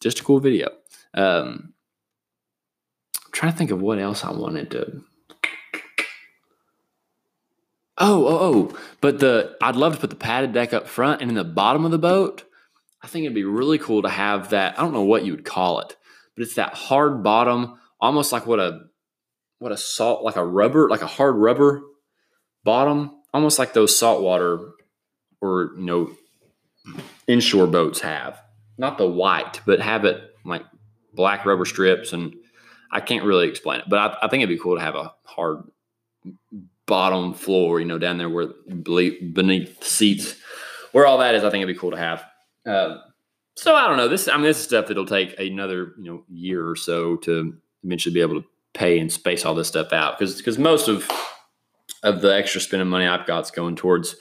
just 0.00 0.20
a 0.20 0.24
cool 0.24 0.38
video. 0.38 0.68
Um, 1.14 1.74
I'm 3.24 3.33
trying 3.33 3.52
to 3.52 3.59
think 3.59 3.72
of 3.72 3.83
what 3.83 3.98
else 3.98 4.24
I 4.24 4.31
wanted 4.31 4.70
to. 4.72 5.02
Oh, 8.00 8.26
oh, 8.26 8.38
oh! 8.40 8.78
But 9.00 9.18
the 9.18 9.56
I'd 9.61 9.76
love 9.76 9.94
to 9.94 10.00
put 10.00 10.11
the 10.11 10.16
padded 10.16 10.52
deck 10.52 10.72
up 10.72 10.87
front 10.87 11.20
and 11.20 11.30
in 11.30 11.37
the 11.37 11.44
bottom 11.44 11.84
of 11.84 11.90
the 11.90 11.98
boat. 11.98 12.44
I 13.02 13.06
think 13.06 13.24
it'd 13.24 13.34
be 13.34 13.44
really 13.44 13.78
cool 13.78 14.02
to 14.02 14.08
have 14.08 14.50
that. 14.50 14.78
I 14.78 14.82
don't 14.82 14.92
know 14.92 15.02
what 15.02 15.24
you 15.24 15.32
would 15.32 15.44
call 15.44 15.80
it, 15.80 15.96
but 16.34 16.42
it's 16.42 16.54
that 16.54 16.74
hard 16.74 17.22
bottom, 17.22 17.78
almost 18.00 18.32
like 18.32 18.46
what 18.46 18.61
a 18.61 18.80
what 19.58 19.72
a 19.72 19.76
salt 19.76 20.22
like 20.22 20.37
a 20.37 20.44
rubber, 20.44 20.88
like 20.88 21.02
a 21.02 21.06
hard 21.06 21.37
rubber 21.37 21.82
bottom, 22.64 23.11
almost 23.34 23.58
like 23.58 23.72
those 23.72 23.96
saltwater 23.96 24.70
or 25.40 25.72
you 25.76 25.84
know 25.84 26.11
inshore 27.26 27.66
boats 27.66 28.00
have. 28.00 28.40
Not 28.76 28.98
the 28.98 29.08
white, 29.08 29.61
but 29.66 29.80
have 29.80 30.04
it 30.04 30.22
like 30.44 30.64
black 31.12 31.44
rubber 31.44 31.64
strips, 31.64 32.12
and 32.12 32.34
I 32.92 33.00
can't 33.00 33.24
really 33.24 33.48
explain 33.48 33.80
it, 33.80 33.87
but 33.88 33.98
I, 33.98 34.26
I 34.26 34.28
think 34.28 34.42
it'd 34.42 34.56
be 34.56 34.62
cool 34.62 34.76
to 34.76 34.82
have 34.82 34.94
a 34.94 35.14
hard 35.24 35.64
bottom 36.88 37.33
floor, 37.33 37.79
you 37.79 37.87
know, 37.87 37.98
down 37.98 38.18
there 38.18 38.29
where 38.29 38.48
beneath 38.66 39.85
seats, 39.85 40.35
where 40.90 41.07
all 41.07 41.18
that 41.18 41.37
is. 41.37 41.44
I 41.44 41.51
think 41.51 41.62
it'd 41.62 41.72
be 41.74 41.79
cool 41.79 41.92
to 41.92 41.96
have. 41.96 42.24
Uh, 42.66 42.96
so 43.55 43.77
I 43.77 43.87
don't 43.87 43.96
know. 43.96 44.09
This 44.09 44.27
I 44.27 44.35
mean, 44.35 44.42
this 44.42 44.59
is 44.59 44.64
stuff 44.64 44.88
that'll 44.88 45.07
take 45.07 45.38
another 45.38 45.92
you 45.98 46.05
know 46.11 46.24
year 46.29 46.68
or 46.68 46.74
so 46.74 47.16
to 47.18 47.55
eventually 47.85 48.12
be 48.12 48.20
able 48.20 48.42
to 48.42 48.48
pay 48.72 48.98
and 48.98 49.12
space 49.12 49.44
all 49.44 49.55
this 49.55 49.68
stuff 49.68 49.92
out 49.92 50.18
because 50.18 50.37
because 50.37 50.59
most 50.59 50.88
of 50.88 51.09
of 52.03 52.20
the 52.20 52.35
extra 52.35 52.61
spending 52.61 52.88
money 52.88 53.07
I've 53.07 53.27
got 53.27 53.44
is 53.44 53.51
going 53.51 53.77
towards 53.77 54.16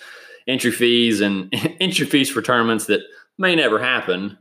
entry 0.47 0.71
fees 0.71 1.21
and 1.21 1.53
entry 1.79 2.05
fees 2.05 2.29
for 2.29 2.41
tournaments 2.41 2.85
that 2.85 3.01
may 3.37 3.55
never 3.55 3.79
happen. 3.79 4.37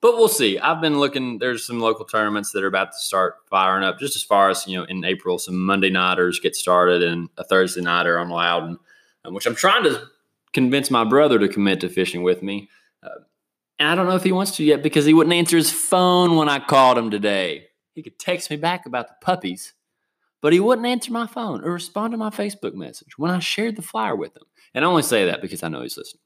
But 0.00 0.16
we'll 0.16 0.28
see. 0.28 0.58
I've 0.58 0.80
been 0.80 1.00
looking. 1.00 1.38
There's 1.38 1.66
some 1.66 1.80
local 1.80 2.04
tournaments 2.04 2.52
that 2.52 2.62
are 2.62 2.68
about 2.68 2.92
to 2.92 2.98
start 2.98 3.36
firing 3.50 3.82
up. 3.82 3.98
Just 3.98 4.16
as 4.16 4.22
far 4.22 4.48
as 4.48 4.66
you 4.66 4.78
know, 4.78 4.84
in 4.84 5.04
April, 5.04 5.38
some 5.38 5.58
Monday 5.58 5.90
nighters 5.90 6.38
get 6.38 6.54
started, 6.54 7.02
and 7.02 7.28
a 7.36 7.44
Thursday 7.44 7.80
nighter 7.80 8.18
on 8.18 8.28
Loudon, 8.28 8.78
um, 9.24 9.34
which 9.34 9.46
I'm 9.46 9.56
trying 9.56 9.84
to 9.84 10.02
convince 10.52 10.90
my 10.90 11.04
brother 11.04 11.38
to 11.38 11.48
commit 11.48 11.80
to 11.80 11.88
fishing 11.88 12.22
with 12.22 12.42
me. 12.42 12.68
Uh, 13.02 13.20
and 13.78 13.88
I 13.88 13.94
don't 13.94 14.06
know 14.06 14.16
if 14.16 14.22
he 14.22 14.32
wants 14.32 14.56
to 14.56 14.64
yet 14.64 14.82
because 14.82 15.04
he 15.04 15.14
wouldn't 15.14 15.34
answer 15.34 15.56
his 15.56 15.70
phone 15.70 16.36
when 16.36 16.48
I 16.48 16.58
called 16.60 16.98
him 16.98 17.10
today. 17.10 17.66
He 17.94 18.02
could 18.02 18.18
text 18.18 18.50
me 18.50 18.56
back 18.56 18.86
about 18.86 19.08
the 19.08 19.14
puppies, 19.20 19.72
but 20.40 20.52
he 20.52 20.60
wouldn't 20.60 20.86
answer 20.86 21.12
my 21.12 21.26
phone 21.26 21.64
or 21.64 21.72
respond 21.72 22.12
to 22.12 22.16
my 22.16 22.30
Facebook 22.30 22.74
message 22.74 23.18
when 23.18 23.32
I 23.32 23.40
shared 23.40 23.74
the 23.74 23.82
flyer 23.82 24.14
with 24.14 24.36
him. 24.36 24.44
And 24.74 24.84
I 24.84 24.88
only 24.88 25.02
say 25.02 25.26
that 25.26 25.42
because 25.42 25.64
I 25.64 25.68
know 25.68 25.82
he's 25.82 25.96
listening. 25.96 26.22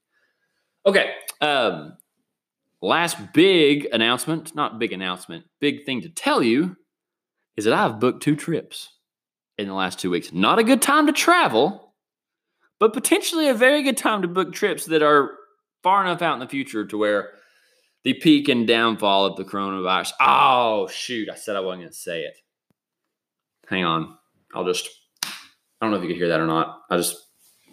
Okay. 0.85 1.13
Um, 1.41 1.97
last 2.83 3.33
big 3.33 3.87
announcement, 3.93 4.55
not 4.55 4.79
big 4.79 4.93
announcement, 4.93 5.45
big 5.61 5.87
thing 5.87 6.03
to 6.03 6.09
tell 6.09 6.43
you 6.43 6.77
is 7.57 7.65
that 7.65 7.75
I've 7.75 8.01
booked 8.01 8.23
two 8.23 8.37
trips 8.37 8.89
in 9.57 9.69
the 9.69 9.75
last 9.75 9.99
two 9.99 10.11
weeks. 10.11 10.33
Not 10.33 10.59
a 10.59 10.65
good 10.65 10.83
time 10.83 11.07
to 11.07 11.13
travel, 11.13 11.95
but 12.81 12.93
potentially 12.93 13.49
a 13.49 13.55
very 13.55 13.83
good 13.83 13.97
time 13.97 14.23
to 14.23 14.29
book 14.29 14.53
trips 14.53 14.87
that 14.87 15.03
are 15.03 15.31
far 15.83 16.03
enough 16.03 16.23
out 16.23 16.35
in 16.35 16.41
the 16.41 16.49
future 16.49 16.85
to 16.87 16.99
where 16.99 17.31
the 18.05 18.15
peak 18.15 18.49
and 18.49 18.67
downfall 18.67 19.27
of 19.27 19.37
the 19.37 19.45
coronavirus. 19.45 20.13
Oh, 20.21 20.89
shoot. 20.89 21.29
I 21.29 21.37
said 21.37 21.55
I 21.57 21.61
wasn't 21.61 21.83
going 21.83 21.93
to 21.93 21.97
say 21.97 22.23
it. 22.23 22.35
Hang 23.69 23.85
on. 23.85 24.17
I'll 24.55 24.65
just, 24.65 24.89
I 25.25 25.29
don't 25.81 25.93
know 25.93 25.99
if 25.99 26.03
you 26.03 26.09
could 26.09 26.17
hear 26.17 26.29
that 26.29 26.41
or 26.41 26.47
not. 26.47 26.83
I 26.91 26.97
just 26.97 27.17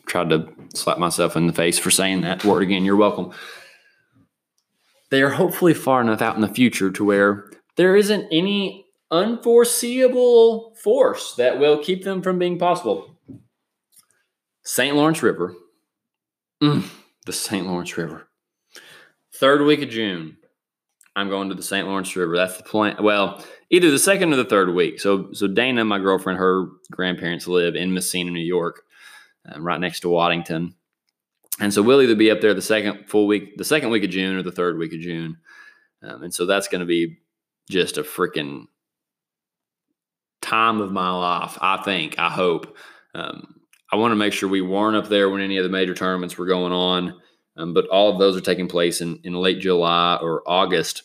tried 0.06 0.30
to 0.30 0.50
slap 0.76 0.98
myself 0.98 1.36
in 1.36 1.48
the 1.48 1.54
face 1.54 1.80
for 1.80 1.90
saying 1.90 2.22
that 2.22 2.46
word 2.46 2.64
again. 2.64 2.86
You're 2.86 2.96
welcome. 2.96 3.32
They 5.10 5.22
are 5.22 5.30
hopefully 5.30 5.74
far 5.74 6.02
enough 6.02 6.22
out 6.22 6.36
in 6.36 6.42
the 6.42 6.48
future 6.48 6.92
to 6.92 7.06
where 7.06 7.50
there 7.76 7.96
isn't 7.96 8.28
any 8.32 8.86
unforeseeable 9.12 10.76
force 10.76 11.36
that 11.36 11.60
will 11.60 11.84
keep 11.84 12.04
them 12.04 12.22
from 12.22 12.38
being 12.38 12.60
possible. 12.60 13.18
St. 14.64 14.96
Lawrence 14.96 15.24
River. 15.24 15.56
Mm, 16.62 16.88
the 17.26 17.34
St. 17.34 17.66
Lawrence 17.66 17.98
River. 17.98 18.28
Third 19.34 19.62
week 19.64 19.82
of 19.82 19.90
June, 19.90 20.38
I'm 21.16 21.30
going 21.30 21.50
to 21.50 21.56
the 21.56 21.64
St. 21.64 21.88
Lawrence 21.88 22.16
River. 22.16 22.36
That's 22.36 22.58
the 22.58 22.64
plan. 22.64 22.98
Well, 23.02 23.44
either 23.70 23.90
the 23.90 23.98
second 23.98 24.34
or 24.34 24.36
the 24.36 24.46
third 24.46 24.74
week. 24.76 25.00
So, 25.00 25.32
so 25.34 25.48
Dana, 25.48 25.86
my 25.86 25.98
girlfriend, 25.98 26.40
her 26.40 26.68
grandparents 26.92 27.48
live 27.48 27.76
in 27.76 27.94
Massena, 27.94 28.32
New 28.32 28.40
York, 28.40 28.84
um, 29.52 29.66
right 29.66 29.80
next 29.80 30.02
to 30.02 30.10
Waddington. 30.10 30.76
And 31.60 31.74
so 31.74 31.82
we'll 31.82 32.02
either 32.02 32.16
be 32.16 32.32
up 32.32 32.42
there 32.42 32.54
the 32.54 32.62
second 32.62 33.10
full 33.10 33.28
week, 33.28 33.58
the 33.58 33.66
second 33.66 33.90
week 33.90 34.04
of 34.04 34.10
June, 34.10 34.38
or 34.38 34.44
the 34.44 34.52
third 34.52 34.78
week 34.78 34.94
of 34.94 35.00
June. 35.00 35.38
Um, 36.02 36.24
and 36.24 36.34
so 36.34 36.46
that's 36.46 36.68
going 36.68 36.80
to 36.80 36.86
be 36.86 37.18
just 37.70 37.98
a 37.98 38.04
freaking 38.04 38.66
time 40.42 40.80
of 40.80 40.92
my 40.92 41.12
life. 41.12 41.58
I 41.62 41.78
think. 41.78 42.18
I 42.18 42.30
hope. 42.30 42.78
Um, 43.14 43.60
I 43.92 43.96
want 43.98 44.12
to 44.12 44.16
make 44.16 44.34
sure 44.34 44.48
we 44.48 44.62
weren't 44.62 44.96
up 44.96 45.10
there 45.10 45.30
when 45.30 45.42
any 45.42 45.58
of 45.58 45.64
the 45.64 45.70
major 45.70 45.94
tournaments 45.94 46.38
were 46.38 46.46
going 46.46 46.72
on. 46.72 47.20
Um, 47.58 47.74
but 47.74 47.88
all 47.88 48.12
of 48.12 48.20
those 48.20 48.38
are 48.38 48.42
taking 48.42 48.68
place 48.68 49.02
in, 49.02 49.20
in 49.24 49.34
late 49.34 49.60
July 49.60 50.18
or 50.22 50.44
August. 50.48 51.04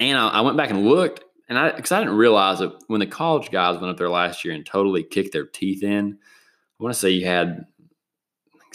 And 0.00 0.18
I, 0.18 0.28
I 0.28 0.40
went 0.40 0.56
back 0.56 0.70
and 0.70 0.86
looked, 0.86 1.22
and 1.48 1.56
I 1.56 1.70
because 1.70 1.92
I 1.92 2.00
didn't 2.00 2.16
realize 2.16 2.58
that 2.58 2.72
when 2.88 3.00
the 3.00 3.06
college 3.06 3.50
guys 3.52 3.78
went 3.78 3.90
up 3.90 3.96
there 3.96 4.10
last 4.10 4.44
year 4.44 4.54
and 4.54 4.66
totally 4.66 5.04
kicked 5.04 5.32
their 5.32 5.46
teeth 5.46 5.84
in. 5.84 6.18
I 6.78 6.82
want 6.82 6.92
to 6.92 6.98
say 6.98 7.10
you 7.10 7.26
had 7.26 7.64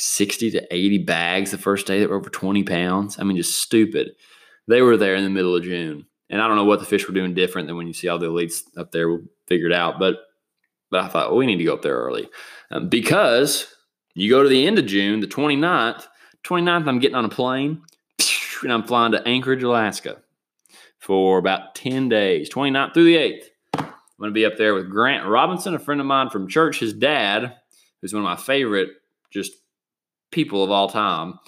60 0.02 0.52
to 0.52 0.74
80 0.74 1.00
bags 1.00 1.52
the 1.52 1.58
first 1.58 1.88
day 1.88 2.00
that 2.00 2.10
were 2.10 2.16
over 2.16 2.30
20 2.30 2.64
pounds. 2.64 3.20
I 3.20 3.24
mean, 3.24 3.38
just 3.38 3.60
stupid. 3.60 4.12
They 4.68 4.82
were 4.82 4.98
there 4.98 5.16
in 5.16 5.24
the 5.24 5.30
middle 5.30 5.56
of 5.56 5.64
June. 5.64 6.06
And 6.30 6.42
I 6.42 6.48
don't 6.48 6.56
know 6.56 6.66
what 6.66 6.80
the 6.80 6.86
fish 6.86 7.08
were 7.08 7.14
doing 7.14 7.34
different 7.34 7.68
than 7.68 7.78
when 7.78 7.88
you 7.88 7.94
see 7.94 8.08
all 8.08 8.18
the 8.18 8.28
elites 8.28 8.64
up 8.78 8.92
there. 8.92 9.10
We'll 9.10 9.24
figure 9.48 9.68
it 9.68 9.74
out. 9.74 10.00
But 10.00 10.18
but 10.90 11.04
I 11.04 11.08
thought, 11.08 11.30
well, 11.30 11.38
we 11.38 11.46
need 11.46 11.58
to 11.58 11.64
go 11.64 11.74
up 11.74 11.82
there 11.82 11.96
early 11.96 12.30
um, 12.70 12.90
because 12.90 13.74
you 14.14 14.30
go 14.30 14.44
to 14.44 14.50
the 14.50 14.68
end 14.68 14.78
of 14.78 14.86
June, 14.86 15.22
the 15.22 15.28
29th. 15.28 16.06
29th, 16.44 16.88
I'm 16.88 17.00
getting 17.00 17.16
on 17.16 17.24
a 17.24 17.30
plane 17.30 17.82
and 18.64 18.74
I'm 18.74 18.84
flying 18.84 19.14
to 19.14 19.26
Anchorage, 19.26 19.64
Alaska 19.64 20.18
for 21.00 21.38
about 21.38 21.76
10 21.76 22.10
days, 22.10 22.50
29th 22.50 22.94
through 22.94 23.06
the 23.06 23.16
8th. 23.16 23.44
I'm 23.74 23.94
going 24.20 24.30
to 24.30 24.32
be 24.32 24.46
up 24.46 24.58
there 24.58 24.74
with 24.74 24.90
Grant 24.90 25.28
Robinson, 25.28 25.74
a 25.74 25.80
friend 25.80 26.00
of 26.00 26.08
mine 26.08 26.30
from 26.30 26.48
church, 26.48 26.80
his 26.80 26.94
dad, 26.94 27.56
who's 28.02 28.14
one 28.14 28.24
of 28.24 28.30
my 28.30 28.36
favorite 28.36 28.90
just 29.32 29.54
people 30.32 30.64
of 30.64 30.72
all 30.72 30.90
time, 30.90 31.40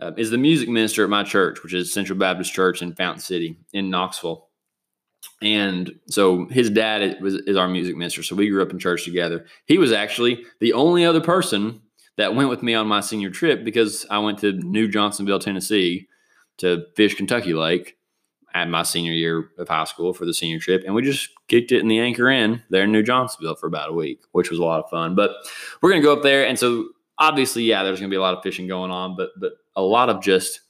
uh, 0.00 0.12
is 0.16 0.30
the 0.30 0.38
music 0.38 0.68
minister 0.68 1.04
at 1.04 1.10
my 1.10 1.22
church, 1.22 1.62
which 1.62 1.74
is 1.74 1.92
Central 1.92 2.18
Baptist 2.18 2.52
Church 2.52 2.82
in 2.82 2.94
Fountain 2.94 3.20
City 3.20 3.56
in 3.72 3.90
Knoxville. 3.90 4.48
And 5.40 5.92
so 6.08 6.46
his 6.46 6.70
dad 6.70 7.20
was 7.20 7.34
is 7.34 7.56
our 7.56 7.68
music 7.68 7.96
minister. 7.96 8.22
So 8.22 8.36
we 8.36 8.48
grew 8.48 8.62
up 8.62 8.70
in 8.70 8.78
church 8.78 9.04
together. 9.04 9.46
He 9.66 9.78
was 9.78 9.92
actually 9.92 10.44
the 10.60 10.72
only 10.72 11.04
other 11.04 11.20
person 11.20 11.80
that 12.16 12.34
went 12.34 12.48
with 12.48 12.62
me 12.62 12.74
on 12.74 12.86
my 12.86 13.00
senior 13.00 13.30
trip 13.30 13.64
because 13.64 14.06
I 14.10 14.18
went 14.18 14.38
to 14.40 14.52
New 14.52 14.88
Johnsonville, 14.88 15.38
Tennessee 15.38 16.08
to 16.58 16.84
fish 16.96 17.14
Kentucky 17.14 17.54
Lake 17.54 17.96
at 18.54 18.68
my 18.68 18.84
senior 18.84 19.12
year 19.12 19.50
of 19.58 19.68
high 19.68 19.84
school 19.84 20.14
for 20.14 20.24
the 20.24 20.32
senior 20.32 20.60
trip. 20.60 20.84
And 20.86 20.94
we 20.94 21.02
just 21.02 21.28
kicked 21.48 21.72
it 21.72 21.80
in 21.80 21.88
the 21.88 21.98
anchor 21.98 22.30
in 22.30 22.62
there 22.70 22.84
in 22.84 22.92
New 22.92 23.02
Johnsonville 23.02 23.56
for 23.56 23.66
about 23.66 23.90
a 23.90 23.94
week, 23.94 24.20
which 24.32 24.50
was 24.50 24.60
a 24.60 24.64
lot 24.64 24.82
of 24.82 24.90
fun. 24.90 25.16
But 25.16 25.32
we're 25.82 25.90
going 25.90 26.02
to 26.02 26.06
go 26.06 26.12
up 26.12 26.22
there. 26.22 26.46
And 26.46 26.58
so 26.58 26.88
obviously, 27.18 27.64
yeah, 27.64 27.82
there's 27.82 28.00
going 28.00 28.10
to 28.10 28.14
be 28.14 28.18
a 28.18 28.22
lot 28.22 28.34
of 28.34 28.42
fishing 28.42 28.66
going 28.66 28.90
on, 28.90 29.16
but 29.16 29.30
but 29.38 29.52
a 29.76 29.82
lot 29.82 30.08
of 30.08 30.22
just 30.22 30.60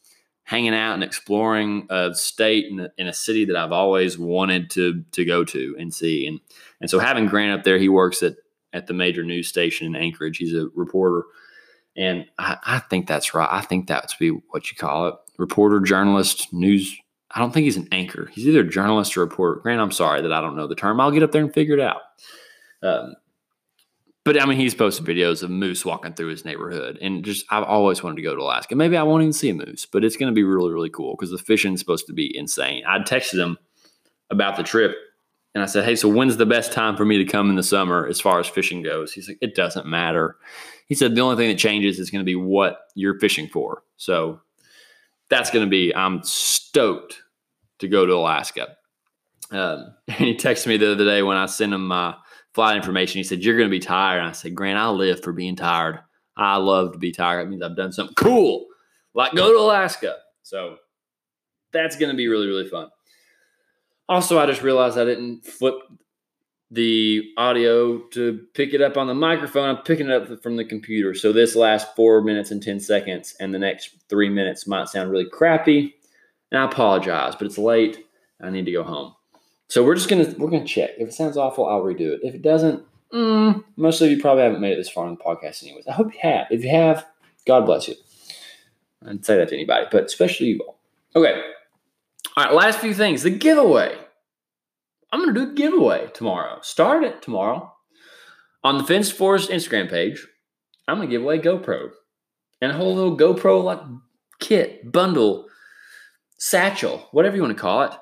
hanging 0.45 0.75
out 0.75 0.93
and 0.93 1.03
exploring 1.03 1.87
a 1.89 2.15
state 2.15 2.67
in 2.71 2.81
a, 2.81 2.91
in 2.99 3.07
a 3.07 3.13
city 3.13 3.47
that 3.47 3.57
I've 3.57 3.73
always 3.73 4.19
wanted 4.19 4.71
to 4.71 5.03
to 5.13 5.25
go 5.25 5.45
to 5.45 5.77
and 5.79 5.93
see. 5.93 6.27
And 6.27 6.41
and 6.81 6.89
so 6.91 6.99
having 6.99 7.27
Grant 7.27 7.59
up 7.59 7.65
there, 7.65 7.79
he 7.79 7.89
works 7.89 8.23
at 8.23 8.37
at 8.73 8.87
the 8.87 8.95
major 8.95 9.23
news 9.23 9.49
station 9.49 9.87
in 9.87 9.97
Anchorage. 9.97 10.39
He's 10.39 10.55
a 10.55 10.69
reporter, 10.75 11.25
and 11.97 12.27
I, 12.39 12.59
I 12.65 12.79
think 12.79 13.07
that's 13.07 13.35
right. 13.35 13.49
I 13.51 13.63
think 13.63 13.87
that's 13.87 14.15
be 14.15 14.29
what 14.29 14.71
you 14.71 14.77
call 14.77 15.09
it: 15.09 15.15
reporter, 15.39 15.81
journalist, 15.81 16.53
news. 16.53 16.97
I 17.31 17.41
don't 17.41 17.53
think 17.53 17.65
he's 17.65 17.77
an 17.77 17.89
anchor. 17.91 18.31
He's 18.33 18.47
either 18.47 18.61
a 18.61 18.69
journalist 18.69 19.17
or 19.17 19.23
a 19.23 19.25
reporter. 19.25 19.61
Grant, 19.61 19.81
I'm 19.81 19.91
sorry 19.91 20.23
that 20.23 20.33
I 20.33 20.41
don't 20.41 20.57
know 20.57 20.69
the 20.69 20.77
term. 20.77 21.01
I'll 21.01 21.11
get 21.11 21.25
up 21.25 21.33
there 21.33 21.43
and 21.43 21.53
figure 21.53 21.75
it 21.75 21.81
out. 21.81 22.03
Um, 22.83 23.15
but 24.25 24.41
I 24.41 24.47
mean, 24.47 24.59
he's 24.59 24.75
posted 24.75 25.07
videos 25.07 25.43
of 25.43 25.51
moose 25.51 25.85
walking 25.85 26.15
through 26.15 26.29
his 26.29 26.45
neighborhood, 26.47 26.99
and 27.03 27.25
just 27.25 27.45
I've 27.51 27.65
always 27.65 28.03
wanted 28.03 28.17
to 28.17 28.23
go 28.23 28.35
to 28.35 28.41
Alaska. 28.41 28.75
Maybe 28.75 28.97
I 28.97 29.03
won't 29.03 29.23
even 29.23 29.35
see 29.35 29.51
a 29.51 29.55
moose, 29.55 29.87
but 29.87 30.03
it's 30.03 30.17
going 30.17 30.33
to 30.33 30.35
be 30.35 30.45
really, 30.45 30.73
really 30.73 30.91
cool 30.91 31.15
because 31.15 31.31
the 31.31 31.39
fishing 31.39 31.75
is 31.75 31.81
supposed 31.81 32.07
to 32.07 32.15
be 32.15 32.35
insane. 32.37 32.83
I 32.89 32.99
texted 33.01 33.39
him 33.39 33.59
about 34.31 34.57
the 34.57 34.63
trip, 34.63 34.97
and 35.55 35.63
I 35.63 35.67
said, 35.67 35.85
"Hey, 35.85 35.95
so 35.95 36.09
when's 36.09 36.39
the 36.39 36.47
best 36.47 36.73
time 36.73 36.97
for 36.97 37.05
me 37.05 37.19
to 37.19 37.31
come 37.31 37.51
in 37.51 37.57
the 37.57 37.63
summer 37.63 38.07
as 38.07 38.19
far 38.19 38.41
as 38.41 38.49
fishing 38.49 38.83
goes?" 38.83 39.13
He's 39.13 39.29
like, 39.29 39.39
"It 39.43 39.55
doesn't 39.55 39.87
matter." 39.87 40.39
He 40.87 40.95
said 40.95 41.15
the 41.15 41.21
only 41.21 41.37
thing 41.37 41.49
that 41.49 41.59
changes 41.59 41.99
is 41.99 42.11
going 42.11 42.21
to 42.21 42.27
be 42.27 42.37
what 42.37 42.79
you're 42.95 43.19
fishing 43.19 43.49
for. 43.49 43.83
So 43.97 44.41
that's 45.29 45.51
going 45.51 45.67
to 45.67 45.71
be. 45.71 45.95
I'm 45.95 46.23
stoked 46.23 47.21
to 47.81 47.89
go 47.89 48.07
to 48.07 48.15
Alaska. 48.15 48.77
Um, 49.51 49.95
and 50.09 50.19
he 50.19 50.35
texted 50.35 50.69
me 50.69 50.79
the 50.79 50.93
other 50.93 51.05
day 51.05 51.23
when 51.23 51.37
I 51.37 51.47
sent 51.47 51.75
him 51.75 51.87
my 51.87 52.15
flight 52.55 52.77
information. 52.77 53.19
He 53.19 53.25
said, 53.25 53.43
You're 53.43 53.57
going 53.57 53.69
to 53.69 53.75
be 53.75 53.81
tired. 53.81 54.19
And 54.21 54.29
I 54.29 54.33
said, 54.33 54.55
Grant, 54.55 54.79
I 54.79 54.89
live 54.89 55.23
for 55.23 55.33
being 55.33 55.57
tired. 55.57 56.01
I 56.37 56.57
love 56.57 56.93
to 56.93 56.99
be 56.99 57.13
tired. 57.13 57.41
It 57.41 57.51
means 57.51 57.63
I've 57.63 57.77
done 57.77 57.93
something 57.93 58.15
cool, 58.15 58.67
like 59.15 59.35
go 59.35 59.53
to 59.53 59.59
Alaska. 59.59 60.17
So 60.43 60.77
that's 61.73 61.97
going 61.97 62.11
to 62.11 62.17
be 62.17 62.29
really, 62.29 62.47
really 62.47 62.69
fun. 62.69 62.89
Also, 64.09 64.39
I 64.39 64.47
just 64.47 64.63
realized 64.63 64.99
I 64.99 65.05
didn't 65.05 65.45
flip 65.45 65.75
the 66.71 67.23
audio 67.37 67.99
to 68.09 68.41
pick 68.55 68.75
it 68.75 68.83
up 68.83 68.97
on 68.97 69.07
the 69.07 69.15
microphone. 69.15 69.69
I'm 69.69 69.83
picking 69.83 70.11
it 70.11 70.31
up 70.31 70.43
from 70.43 70.57
the 70.57 70.65
computer. 70.65 71.15
So 71.15 71.33
this 71.33 71.55
last 71.55 71.95
four 71.95 72.21
minutes 72.21 72.51
and 72.51 72.63
10 72.63 72.81
seconds 72.81 73.35
and 73.39 73.55
the 73.55 73.59
next 73.59 73.91
three 74.09 74.29
minutes 74.29 74.67
might 74.67 74.89
sound 74.89 75.11
really 75.11 75.29
crappy. 75.31 75.95
And 76.51 76.61
I 76.61 76.65
apologize, 76.65 77.35
but 77.37 77.47
it's 77.47 77.59
late. 77.59 78.05
I 78.43 78.51
need 78.51 78.67
to 78.67 78.73
go 78.73 78.83
home. 78.83 79.15
So 79.69 79.83
we're 79.85 79.95
just 79.95 80.09
gonna 80.09 80.35
we're 80.39 80.51
gonna 80.51 80.65
check. 80.65 80.91
If 80.99 81.09
it 81.09 81.15
sounds 81.15 81.37
awful, 81.37 81.67
I'll 81.67 81.83
redo 81.83 82.13
it. 82.13 82.21
If 82.23 82.35
it 82.35 82.43
doesn't, 82.43 82.83
mm, 83.13 83.65
most 83.77 84.01
of 84.01 84.11
you 84.11 84.21
probably 84.21 84.43
haven't 84.43 84.61
made 84.61 84.73
it 84.73 84.77
this 84.77 84.91
far 84.91 85.07
in 85.07 85.15
the 85.15 85.21
podcast, 85.21 85.63
anyways. 85.63 85.87
I 85.87 85.93
hope 85.93 86.13
you 86.13 86.21
have. 86.23 86.47
If 86.51 86.63
you 86.63 86.71
have, 86.71 87.07
God 87.47 87.67
bless 87.67 87.89
you. 87.89 87.95
I'd 89.07 89.25
say 89.25 89.37
that 89.37 89.49
to 89.49 89.55
anybody, 89.55 89.87
but 89.91 90.05
especially 90.05 90.49
you 90.49 90.61
all. 90.61 90.79
Okay. 91.17 91.41
All 92.37 92.45
right. 92.45 92.55
Last 92.55 92.79
few 92.79 92.95
things. 92.95 93.23
The 93.23 93.31
giveaway. 93.31 93.97
I'm 95.13 95.21
gonna 95.21 95.33
do 95.33 95.51
a 95.51 95.55
giveaway 95.55 96.11
tomorrow. 96.13 96.59
Start 96.63 97.05
it 97.05 97.23
tomorrow 97.23 97.73
on 98.63 98.79
the 98.79 98.85
Fence 98.85 99.11
Forest 99.11 99.51
Instagram 99.51 99.89
page. 99.89 100.27
I'm 100.89 100.97
gonna 100.97 101.09
give 101.09 101.23
away 101.23 101.39
GoPro 101.39 101.91
and 102.61 102.73
a 102.73 102.75
whole 102.75 102.95
little 102.95 103.17
GoPro 103.17 103.63
like 103.63 103.81
kit 104.41 104.91
bundle 104.91 105.47
satchel, 106.39 107.09
whatever 107.13 107.37
you 107.37 107.43
want 107.43 107.57
to 107.57 107.61
call 107.61 107.83
it. 107.83 107.93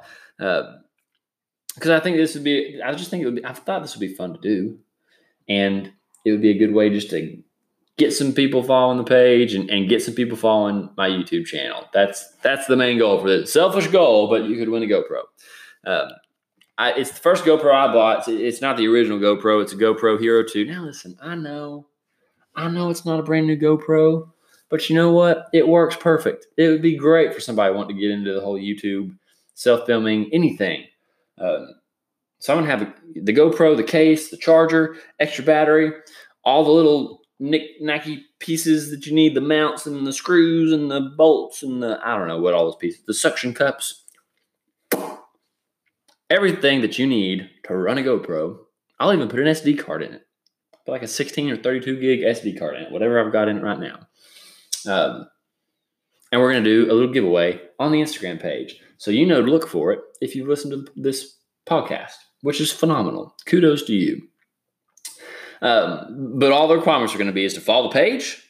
Because 1.75 1.91
I 1.91 2.01
think 2.01 2.17
this 2.17 2.35
would 2.35 2.45
be, 2.45 2.81
I 2.85 2.93
just 2.93 3.11
think 3.11 3.23
it 3.23 3.27
would 3.27 3.37
be, 3.37 3.45
I 3.45 3.53
thought 3.53 3.83
this 3.83 3.95
would 3.97 4.07
be 4.07 4.15
fun 4.15 4.35
to 4.35 4.41
do. 4.41 4.79
And 5.49 5.93
it 6.25 6.31
would 6.31 6.43
be 6.43 6.51
a 6.51 6.59
good 6.59 6.73
way 6.73 6.91
just 6.91 7.11
to 7.11 7.43
get 7.97 8.13
some 8.13 8.33
people 8.33 8.63
following 8.63 8.99
the 8.99 9.05
page 9.05 9.55
and, 9.55 9.69
and 9.71 9.89
get 9.89 10.03
some 10.03 10.15
people 10.15 10.37
following 10.37 10.91
my 10.97 11.09
YouTube 11.09 11.47
channel. 11.47 11.89
That's 11.93 12.37
that's 12.43 12.67
the 12.67 12.77
main 12.77 12.99
goal 12.99 13.21
for 13.21 13.29
this. 13.29 13.53
Selfish 13.53 13.89
goal, 13.89 14.29
but 14.29 14.45
you 14.45 14.57
could 14.57 14.69
win 14.69 14.83
a 14.83 14.87
GoPro. 14.87 15.23
Um, 15.85 16.09
I, 16.79 16.93
it's 16.93 17.11
the 17.11 17.21
first 17.21 17.45
GoPro 17.45 17.73
I 17.73 17.93
bought. 17.93 18.21
It's, 18.21 18.29
it's, 18.29 18.61
not 18.61 18.77
the 18.77 18.89
original 18.89 19.19
GoPro. 19.19 19.63
It's 19.63 19.73
a 19.73 19.77
GoPro 19.77 20.19
Hero 20.19 20.43
2. 20.43 20.65
Now 20.65 20.85
listen, 20.85 21.17
I 21.21 21.35
know, 21.35 21.87
I 22.57 22.69
know 22.69 22.91
it's 22.91 23.05
not 23.05 23.21
a 23.21 23.23
brand 23.23 23.47
new 23.47 23.59
GoPro, 23.59 24.31
but 24.69 24.89
you 24.89 24.97
know 24.97 25.13
what? 25.13 25.49
It 25.53 25.69
works 25.69 25.97
perfect. 25.97 26.47
It 26.57 26.69
would 26.69 26.83
be 26.83 26.97
great 26.97 27.35
for 27.35 27.41
somebody 27.41 27.75
wanting 27.75 27.97
to 27.97 28.01
get 28.01 28.11
into 28.11 28.33
the 28.33 28.41
whole 28.41 28.59
YouTube, 28.59 29.17
self 29.55 29.87
filming, 29.87 30.31
anything. 30.33 30.85
Um, 31.43 31.69
so 32.39 32.53
I'm 32.53 32.65
gonna 32.65 32.71
have 32.71 32.95
the 33.15 33.33
GoPro, 33.33 33.77
the 33.77 33.83
case, 33.83 34.31
the 34.31 34.37
charger, 34.37 34.97
extra 35.21 35.45
battery, 35.45 35.93
all 36.45 36.65
the 36.65 36.71
little 36.71 37.21
knick 37.39 37.81
knacky 37.83 38.23
pieces 38.39 38.91
that 38.91 39.07
you 39.07 39.15
need, 39.15 39.35
the 39.35 39.41
mounts 39.41 39.87
and 39.87 40.07
the 40.07 40.13
screws 40.13 40.73
and 40.73 40.91
the 40.91 41.13
bolts 41.17 41.63
and 41.63 41.83
the 41.83 42.01
I 42.05 42.17
don't 42.17 42.29
know 42.29 42.41
what 42.41 42.55
all 42.55 42.65
those 42.65 42.77
pieces, 42.77 43.03
the 43.07 43.15
suction 43.15 43.55
cups. 43.55 44.05
Everything 46.31 46.81
that 46.81 46.99
you 46.99 47.07
need 47.07 47.51
to 47.65 47.77
run 47.77 47.99
a 47.99 48.03
GoPro. 48.03 48.57
I'll 48.99 49.13
even 49.13 49.29
put 49.29 49.41
an 49.41 49.47
SD 49.47 49.79
card 49.85 50.03
in 50.03 50.15
it. 50.15 50.23
Put 50.87 50.93
like 50.93 51.03
a 51.03 51.09
16 51.09 51.51
or 51.51 51.57
32 51.57 52.01
gig 52.01 52.21
SD 52.21 52.59
card 52.59 52.77
in 52.77 52.83
it, 52.83 52.93
whatever 52.93 53.25
I've 53.25 53.33
got 53.33 53.49
in 53.49 53.59
it 53.59 53.63
right 53.63 53.79
now. 53.79 54.07
Um, 54.89 55.29
and 56.31 56.41
we're 56.41 56.53
to 56.53 56.63
do 56.63 56.91
a 56.91 56.95
little 56.95 57.13
giveaway 57.13 57.61
on 57.79 57.93
the 57.93 58.01
Instagram 58.01 58.41
page. 58.41 58.82
So 59.03 59.11
you 59.11 59.27
know 59.27 59.43
to 59.43 59.51
look 59.51 59.67
for 59.67 59.91
it 59.91 59.99
if 60.21 60.37
you've 60.37 60.47
listened 60.47 60.71
to 60.87 60.93
this 60.95 61.37
podcast, 61.69 62.15
which 62.43 62.61
is 62.61 62.71
phenomenal. 62.71 63.35
Kudos 63.47 63.83
to 63.87 63.93
you. 63.93 64.29
Um, 65.61 66.37
but 66.39 66.53
all 66.53 66.69
the 66.69 66.77
requirements 66.77 67.13
are 67.13 67.19
going 67.19 67.27
to 67.27 67.33
be 67.33 67.45
is 67.45 67.55
to 67.55 67.61
follow 67.61 67.89
the 67.89 67.95
page, 67.95 68.41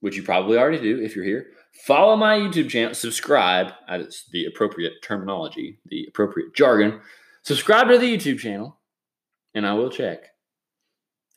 which 0.00 0.16
you 0.16 0.22
probably 0.22 0.56
already 0.56 0.80
do 0.80 1.02
if 1.02 1.14
you're 1.14 1.24
here. 1.26 1.48
Follow 1.84 2.16
my 2.16 2.38
YouTube 2.38 2.70
channel, 2.70 2.94
subscribe. 2.94 3.74
That's 3.86 4.24
the 4.30 4.46
appropriate 4.46 5.02
terminology, 5.02 5.78
the 5.84 6.06
appropriate 6.08 6.54
jargon. 6.54 7.02
Subscribe 7.42 7.88
to 7.88 7.98
the 7.98 8.16
YouTube 8.16 8.38
channel, 8.38 8.80
and 9.54 9.66
I 9.66 9.74
will 9.74 9.90
check. 9.90 10.28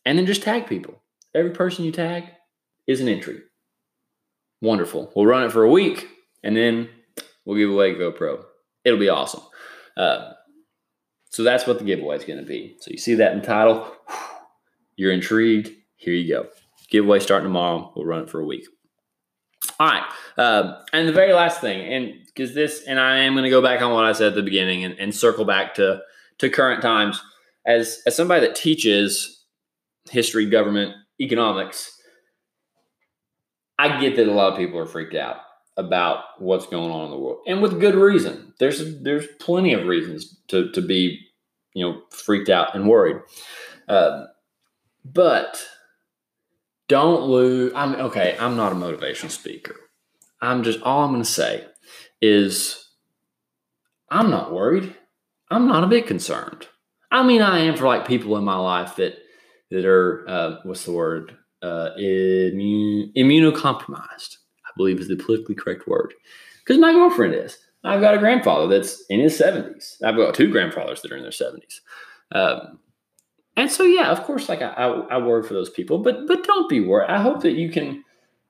And 0.06 0.18
then 0.18 0.26
just 0.26 0.44
tag 0.44 0.68
people. 0.68 1.04
Every 1.36 1.52
person 1.52 1.84
you 1.84 1.92
tag 1.92 2.30
is 2.88 3.02
an 3.02 3.10
entry. 3.10 3.42
Wonderful. 4.62 5.12
We'll 5.18 5.26
run 5.26 5.44
it 5.44 5.52
for 5.52 5.64
a 5.64 5.70
week, 5.70 6.08
and 6.44 6.56
then 6.56 6.88
we'll 7.46 7.58
give 7.58 7.70
away 7.70 7.96
GoPro. 7.96 8.44
It'll 8.84 9.00
be 9.00 9.10
awesome. 9.10 9.42
Uh, 9.98 10.34
so 11.30 11.44
that's 11.44 11.66
what 11.66 11.80
the 11.80 11.86
giveaway 11.86 12.18
is 12.18 12.26
going 12.26 12.40
to 12.40 12.46
be. 12.46 12.76
So 12.80 12.92
you 12.92 12.98
see 12.98 13.16
that 13.16 13.34
in 13.34 13.40
the 13.40 13.46
title. 13.46 13.92
You're 14.96 15.14
intrigued. 15.14 15.72
Here 15.96 16.14
you 16.14 16.34
go. 16.34 16.48
Giveaway 16.90 17.20
starting 17.20 17.46
tomorrow. 17.46 17.92
We'll 17.96 18.06
run 18.06 18.24
it 18.24 18.30
for 18.30 18.42
a 18.42 18.46
week. 18.46 18.66
All 19.80 19.88
right. 19.88 20.04
Uh, 20.38 20.82
and 20.92 21.08
the 21.08 21.14
very 21.14 21.34
last 21.34 21.62
thing, 21.62 21.82
and 21.82 22.14
because 22.26 22.54
this, 22.54 22.84
and 22.88 23.00
I 23.00 23.20
am 23.20 23.34
going 23.34 23.46
to 23.46 23.50
go 23.50 23.62
back 23.62 23.82
on 23.82 23.94
what 23.94 24.06
I 24.06 24.12
said 24.12 24.30
at 24.30 24.36
the 24.36 24.44
beginning 24.44 24.84
and, 24.84 24.98
and 25.00 25.16
circle 25.16 25.46
back 25.46 25.76
to, 25.76 26.02
to 26.40 26.50
current 26.50 26.82
times. 26.82 27.22
As, 27.66 28.02
as 28.06 28.16
somebody 28.16 28.46
that 28.46 28.56
teaches 28.56 29.46
history, 30.10 30.48
government, 30.48 30.96
economics, 31.20 31.96
I 33.78 34.02
get 34.02 34.16
that 34.18 34.28
a 34.28 34.32
lot 34.32 34.52
of 34.52 34.58
people 34.58 34.80
are 34.80 34.86
freaked 34.86 35.16
out 35.16 35.38
about 35.78 36.24
what's 36.40 36.68
going 36.68 36.92
on 36.92 37.06
in 37.06 37.12
the 37.12 37.18
world, 37.18 37.40
and 37.48 37.62
with 37.62 37.80
good 37.80 37.96
reason. 37.96 38.54
There's 38.60 39.02
there's 39.02 39.28
plenty 39.40 39.74
of 39.74 39.88
reasons 39.88 40.38
to 40.50 40.72
to 40.72 40.82
be 40.82 41.20
you 41.74 41.86
know 41.86 42.02
freaked 42.12 42.50
out 42.50 42.76
and 42.76 42.88
worried. 42.88 43.18
Uh, 43.88 44.26
but 45.04 45.66
don't 46.88 47.24
lose. 47.24 47.74
I'm 47.76 47.96
okay. 47.96 48.36
I'm 48.40 48.56
not 48.56 48.72
a 48.72 48.76
motivational 48.76 49.32
speaker. 49.32 49.76
I'm 50.42 50.64
just 50.64 50.82
all 50.82 51.04
I'm 51.04 51.12
going 51.12 51.24
to 51.24 51.30
say 51.30 51.66
is 52.22 52.90
I'm 54.10 54.30
not 54.30 54.52
worried. 54.52 54.96
I'm 55.50 55.68
not 55.68 55.84
a 55.84 55.88
bit 55.88 56.08
concerned. 56.08 56.68
I 57.12 57.24
mean, 57.24 57.42
I 57.42 57.60
am 57.60 57.76
for 57.76 57.86
like 57.86 58.08
people 58.08 58.38
in 58.38 58.44
my 58.44 58.58
life 58.58 58.96
that 58.98 59.18
that 59.70 59.86
are 59.86 60.26
uh, 60.28 60.56
what's 60.64 60.86
the 60.86 60.92
word 60.92 61.38
uh, 61.62 61.92
immunocompromised. 61.98 64.38
I 64.72 64.74
believe 64.78 65.00
is 65.00 65.08
the 65.08 65.18
politically 65.18 65.56
correct 65.56 65.88
word 65.88 66.14
because 66.60 66.80
my 66.80 66.94
girlfriend 66.94 67.36
is. 67.36 67.58
I've 67.84 68.02
got 68.02 68.14
a 68.14 68.20
grandfather 68.20 68.68
that's 68.68 69.04
in 69.10 69.20
his 69.20 69.40
70s. 69.40 70.04
I've 70.04 70.16
got 70.16 70.36
two 70.36 70.52
grandfathers 70.52 71.02
that 71.02 71.12
are 71.12 71.18
in 71.18 71.24
their 71.24 71.32
70s. 71.32 71.80
Um, 72.32 72.80
and 73.58 73.72
so 73.72 73.84
yeah, 73.84 74.12
of 74.12 74.24
course, 74.24 74.48
like 74.50 74.62
I, 74.62 74.70
I, 74.70 74.88
I 74.88 75.18
worry 75.18 75.44
for 75.44 75.54
those 75.54 75.70
people, 75.70 76.00
but 76.00 76.28
but 76.28 76.44
don't 76.44 76.70
be 76.70 76.80
worried. 76.80 77.10
I 77.10 77.22
hope 77.22 77.42
that 77.42 77.54
you 77.54 77.70
can 77.70 78.04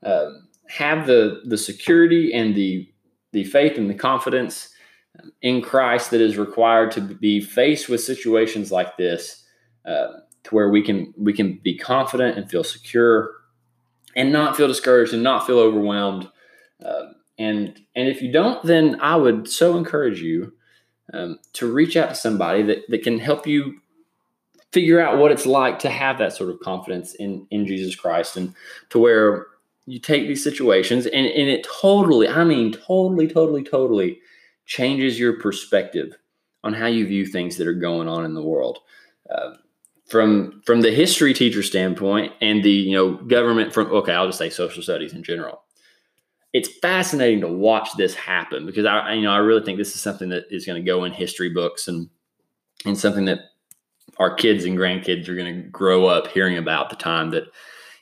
um, 0.06 0.48
have 0.68 1.08
the 1.08 1.42
the 1.46 1.58
security 1.58 2.34
and 2.34 2.56
the 2.56 2.88
the 3.32 3.44
faith 3.46 3.78
and 3.78 3.90
the 3.90 3.96
confidence 3.96 4.70
in 5.42 5.62
Christ 5.62 6.12
that 6.12 6.22
is 6.22 6.38
required 6.38 6.92
to 6.92 7.02
be 7.02 7.42
faced 7.42 7.90
with 7.90 8.02
situations 8.02 8.72
like 8.72 8.98
this, 8.98 9.44
uh, 9.86 10.08
to 10.44 10.56
where 10.56 10.70
we 10.70 10.84
can 10.84 11.14
we 11.18 11.34
can 11.34 11.60
be 11.64 11.78
confident 11.78 12.38
and 12.38 12.50
feel 12.50 12.64
secure, 12.64 13.32
and 14.16 14.32
not 14.32 14.58
feel 14.58 14.68
discouraged 14.68 15.14
and 15.14 15.24
not 15.24 15.46
feel 15.46 15.60
overwhelmed. 15.60 16.30
Uh, 16.84 17.14
and 17.38 17.80
and 17.96 18.08
if 18.08 18.22
you 18.22 18.32
don't, 18.32 18.64
then 18.64 19.00
I 19.02 19.16
would 19.16 19.50
so 19.50 19.78
encourage 19.78 20.22
you 20.22 20.54
um, 21.14 21.40
to 21.54 21.72
reach 21.72 21.96
out 21.96 22.10
to 22.10 22.16
somebody 22.16 22.64
that 22.64 22.90
that 22.90 23.04
can 23.04 23.20
help 23.20 23.48
you 23.48 23.80
figure 24.72 25.02
out 25.02 25.18
what 25.18 25.32
it's 25.32 25.46
like 25.46 25.80
to 25.80 25.90
have 25.90 26.18
that 26.18 26.34
sort 26.34 26.50
of 26.50 26.60
confidence 26.60 27.16
in 27.16 27.48
in 27.52 27.66
Jesus 27.66 27.96
Christ 27.96 28.38
and 28.38 28.54
to 28.90 29.00
where 29.00 29.48
you 29.86 30.00
take 30.00 30.28
these 30.28 30.44
situations 30.44 31.06
and, 31.06 31.26
and 31.26 31.50
it 31.50 31.68
totally, 31.82 32.28
I 32.28 32.44
mean, 32.44 32.72
totally, 32.72 33.28
totally, 33.28 33.64
totally 33.64 34.20
changes 34.66 35.20
your 35.20 35.40
perspective 35.40 36.18
on 36.64 36.74
how 36.74 36.86
you 36.86 37.06
view 37.08 37.26
things 37.26 37.58
that 37.58 37.68
are 37.68 37.74
going 37.74 38.08
on 38.08 38.24
in 38.24 38.34
the 38.34 38.44
world. 38.44 38.80
Uh, 39.30 39.56
from 40.12 40.62
from 40.66 40.82
the 40.82 40.92
history 40.92 41.34
teacher 41.34 41.64
standpoint 41.64 42.34
and 42.42 42.62
the 42.64 42.70
you 42.70 42.92
know 42.92 43.14
government 43.14 43.74
from 43.74 43.88
okay, 43.88 44.14
I'll 44.14 44.28
just 44.28 44.38
say 44.38 44.50
social 44.50 44.84
studies 44.84 45.14
in 45.14 45.24
general. 45.24 45.64
It's 46.52 46.68
fascinating 46.80 47.40
to 47.42 47.48
watch 47.48 47.96
this 47.96 48.14
happen 48.14 48.66
because 48.66 48.86
I 48.86 49.14
you 49.14 49.22
know 49.22 49.32
I 49.32 49.38
really 49.38 49.64
think 49.64 49.78
this 49.78 49.96
is 49.96 50.02
something 50.02 50.28
that 50.30 50.44
is 50.52 50.66
going 50.66 50.84
to 50.84 50.86
go 50.86 51.06
in 51.06 51.14
history 51.14 51.50
books 51.50 51.88
and 51.88 52.10
and 52.86 52.98
something 52.98 53.24
that 53.26 53.40
our 54.18 54.36
kids 54.36 54.66
and 54.66 54.78
grandkids 54.78 55.30
are 55.30 55.36
going 55.36 55.56
to 55.56 55.70
grow 55.70 56.08
up 56.08 56.28
hearing 56.28 56.58
about 56.58 56.90
the 56.90 56.98
time 56.98 57.32
that 57.32 57.46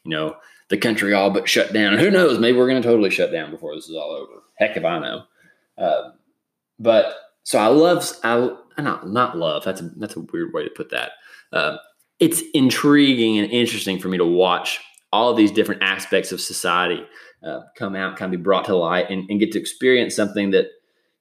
you 0.03 0.09
know 0.09 0.35
the 0.69 0.77
country 0.77 1.13
all 1.13 1.29
but 1.29 1.47
shut 1.47 1.73
down. 1.73 1.93
And 1.93 2.01
who 2.01 2.09
knows? 2.09 2.39
Maybe 2.39 2.57
we're 2.57 2.69
going 2.69 2.81
to 2.81 2.87
totally 2.87 3.11
shut 3.11 3.31
down 3.31 3.51
before 3.51 3.75
this 3.75 3.87
is 3.87 3.95
all 3.95 4.11
over. 4.11 4.41
Heck 4.55 4.75
if 4.75 4.83
I 4.83 4.97
know. 4.97 5.23
Uh, 5.77 6.09
but 6.79 7.13
so 7.43 7.59
I 7.59 7.67
love 7.67 8.11
I 8.23 8.55
not 8.79 9.07
not 9.07 9.37
love. 9.37 9.63
That's 9.63 9.81
a 9.81 9.91
that's 9.97 10.15
a 10.15 10.21
weird 10.21 10.53
way 10.53 10.63
to 10.63 10.71
put 10.71 10.89
that. 10.89 11.11
Uh, 11.53 11.77
it's 12.19 12.41
intriguing 12.53 13.37
and 13.37 13.51
interesting 13.51 13.99
for 13.99 14.07
me 14.07 14.17
to 14.17 14.25
watch 14.25 14.79
all 15.11 15.33
these 15.33 15.51
different 15.51 15.81
aspects 15.81 16.31
of 16.31 16.39
society 16.39 17.03
uh, 17.43 17.61
come 17.75 17.95
out, 17.95 18.17
kind 18.17 18.33
of 18.33 18.39
be 18.39 18.43
brought 18.43 18.65
to 18.65 18.75
light, 18.75 19.09
and, 19.09 19.29
and 19.29 19.39
get 19.39 19.51
to 19.53 19.59
experience 19.59 20.15
something 20.15 20.51
that 20.51 20.67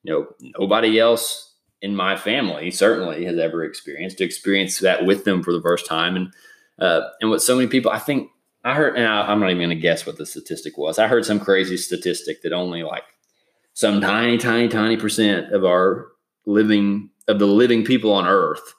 you 0.02 0.12
know 0.12 0.26
nobody 0.58 0.98
else 0.98 1.54
in 1.80 1.94
my 1.94 2.16
family 2.16 2.70
certainly 2.70 3.24
has 3.24 3.38
ever 3.38 3.64
experienced 3.64 4.18
to 4.18 4.24
experience 4.24 4.80
that 4.80 5.06
with 5.06 5.24
them 5.24 5.42
for 5.42 5.52
the 5.52 5.62
first 5.62 5.86
time. 5.86 6.16
And 6.16 6.32
uh, 6.78 7.08
and 7.20 7.30
what 7.30 7.42
so 7.42 7.56
many 7.56 7.68
people 7.68 7.90
i 7.90 7.98
think 7.98 8.30
i 8.64 8.74
heard 8.74 8.96
and 8.96 9.06
I, 9.06 9.22
i'm 9.22 9.40
not 9.40 9.50
even 9.50 9.58
going 9.58 9.70
to 9.70 9.74
guess 9.76 10.06
what 10.06 10.16
the 10.16 10.26
statistic 10.26 10.78
was. 10.78 10.98
I 10.98 11.08
heard 11.08 11.24
some 11.24 11.40
crazy 11.40 11.76
statistic 11.76 12.42
that 12.42 12.52
only 12.52 12.82
like 12.82 13.04
some 13.74 14.00
tiny 14.00 14.38
tiny 14.38 14.68
tiny 14.68 14.96
percent 14.96 15.52
of 15.52 15.64
our 15.64 16.08
living 16.46 17.10
of 17.26 17.38
the 17.38 17.46
living 17.46 17.84
people 17.84 18.12
on 18.12 18.26
earth 18.26 18.74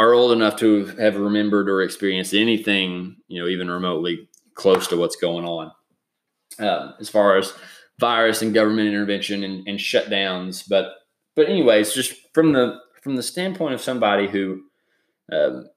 are 0.00 0.12
old 0.14 0.32
enough 0.32 0.56
to 0.56 0.86
have 0.86 1.16
remembered 1.16 1.68
or 1.68 1.82
experienced 1.82 2.34
anything 2.34 3.16
you 3.28 3.40
know 3.40 3.48
even 3.48 3.70
remotely 3.70 4.28
close 4.54 4.88
to 4.88 4.96
what's 4.96 5.16
going 5.16 5.44
on. 5.44 5.70
Um, 6.58 6.94
as 6.98 7.08
far 7.08 7.36
as 7.36 7.54
virus 8.00 8.42
and 8.42 8.52
government 8.52 8.88
intervention 8.88 9.44
and, 9.44 9.66
and 9.68 9.78
shutdowns 9.78 10.68
but 10.68 10.94
but 11.40 11.48
anyways, 11.48 11.94
just 11.94 12.14
from 12.34 12.52
the 12.52 12.78
from 13.02 13.16
the 13.16 13.22
standpoint 13.22 13.74
of 13.74 13.80
somebody 13.80 14.28
who 14.28 14.62
um, 15.32 15.68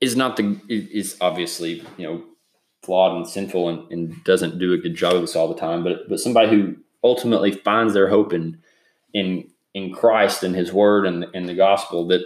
is 0.00 0.16
not 0.16 0.36
the 0.36 0.60
is 0.68 1.16
obviously 1.20 1.84
you 1.96 2.06
know 2.06 2.24
flawed 2.82 3.16
and 3.16 3.28
sinful 3.28 3.68
and, 3.68 3.92
and 3.92 4.24
doesn't 4.24 4.58
do 4.58 4.72
a 4.72 4.78
good 4.78 4.96
job 4.96 5.14
of 5.14 5.20
this 5.20 5.36
all 5.36 5.46
the 5.46 5.60
time, 5.60 5.84
but 5.84 6.08
but 6.08 6.18
somebody 6.18 6.48
who 6.48 6.76
ultimately 7.04 7.52
finds 7.52 7.94
their 7.94 8.08
hope 8.08 8.32
in 8.32 8.58
in 9.14 9.48
in 9.74 9.92
Christ 9.92 10.42
and 10.42 10.54
His 10.54 10.72
Word 10.72 11.06
and 11.06 11.26
and 11.34 11.48
the 11.48 11.54
gospel 11.54 12.06
that 12.08 12.22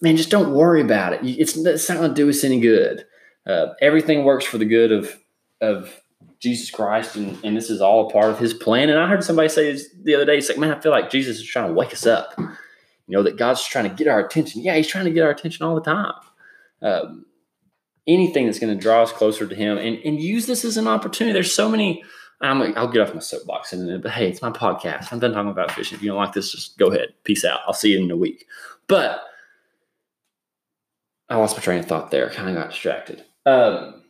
man 0.00 0.16
just 0.16 0.30
don't 0.30 0.52
worry 0.52 0.82
about 0.82 1.14
it. 1.14 1.20
It's, 1.22 1.56
it's 1.56 1.88
not 1.88 1.98
going 1.98 2.10
to 2.10 2.14
do 2.14 2.28
us 2.28 2.44
any 2.44 2.60
good. 2.60 3.06
Uh, 3.46 3.68
everything 3.80 4.24
works 4.24 4.44
for 4.44 4.58
the 4.58 4.64
good 4.64 4.92
of 4.92 5.18
of 5.60 6.02
Jesus 6.40 6.70
Christ, 6.70 7.14
and, 7.14 7.38
and 7.44 7.56
this 7.56 7.70
is 7.70 7.80
all 7.80 8.08
a 8.08 8.12
part 8.12 8.30
of 8.30 8.38
His 8.38 8.52
plan. 8.52 8.90
And 8.90 8.98
I 8.98 9.06
heard 9.08 9.24
somebody 9.24 9.48
say 9.48 9.72
this 9.72 9.88
the 10.02 10.14
other 10.14 10.24
day. 10.24 10.38
It's 10.38 10.48
like, 10.48 10.58
man, 10.58 10.72
I 10.72 10.80
feel 10.80 10.92
like 10.92 11.08
Jesus 11.08 11.38
is 11.38 11.46
trying 11.46 11.68
to 11.68 11.74
wake 11.74 11.92
us 11.92 12.04
up. 12.04 12.34
You 12.36 13.18
know 13.18 13.22
that 13.22 13.36
God's 13.36 13.64
trying 13.64 13.88
to 13.88 13.94
get 13.94 14.08
our 14.08 14.20
attention. 14.20 14.62
Yeah, 14.62 14.76
He's 14.76 14.88
trying 14.88 15.04
to 15.04 15.10
get 15.10 15.24
our 15.24 15.30
attention 15.30 15.64
all 15.64 15.74
the 15.74 15.80
time. 15.80 16.14
Um, 16.82 17.26
anything 18.06 18.46
that's 18.46 18.58
going 18.58 18.76
to 18.76 18.80
draw 18.80 19.02
us 19.02 19.12
closer 19.12 19.46
to 19.46 19.54
Him, 19.54 19.78
and 19.78 19.98
and 20.04 20.20
use 20.20 20.46
this 20.46 20.64
as 20.64 20.76
an 20.76 20.88
opportunity. 20.88 21.32
There's 21.32 21.54
so 21.54 21.68
many. 21.68 22.04
I'm 22.50 22.58
like, 22.58 22.76
I'll 22.76 22.88
get 22.88 23.02
off 23.02 23.14
my 23.14 23.20
soapbox 23.20 23.72
in 23.72 23.82
a 23.82 23.84
minute, 23.84 24.02
but 24.02 24.10
hey, 24.10 24.28
it's 24.28 24.42
my 24.42 24.50
podcast. 24.50 25.12
I'm 25.12 25.20
done 25.20 25.32
talking 25.32 25.50
about 25.50 25.70
fishing. 25.70 25.96
If 25.96 26.02
you 26.02 26.10
don't 26.10 26.18
like 26.18 26.32
this, 26.32 26.50
just 26.50 26.76
go 26.76 26.88
ahead. 26.88 27.14
Peace 27.24 27.44
out. 27.44 27.60
I'll 27.66 27.72
see 27.72 27.92
you 27.92 28.02
in 28.02 28.10
a 28.10 28.16
week. 28.16 28.46
But 28.88 29.22
I 31.28 31.36
lost 31.36 31.56
my 31.56 31.62
train 31.62 31.78
of 31.78 31.86
thought 31.86 32.10
there. 32.10 32.28
Kind 32.30 32.48
of 32.48 32.56
got 32.56 32.70
distracted. 32.70 33.24
Um, 33.46 34.02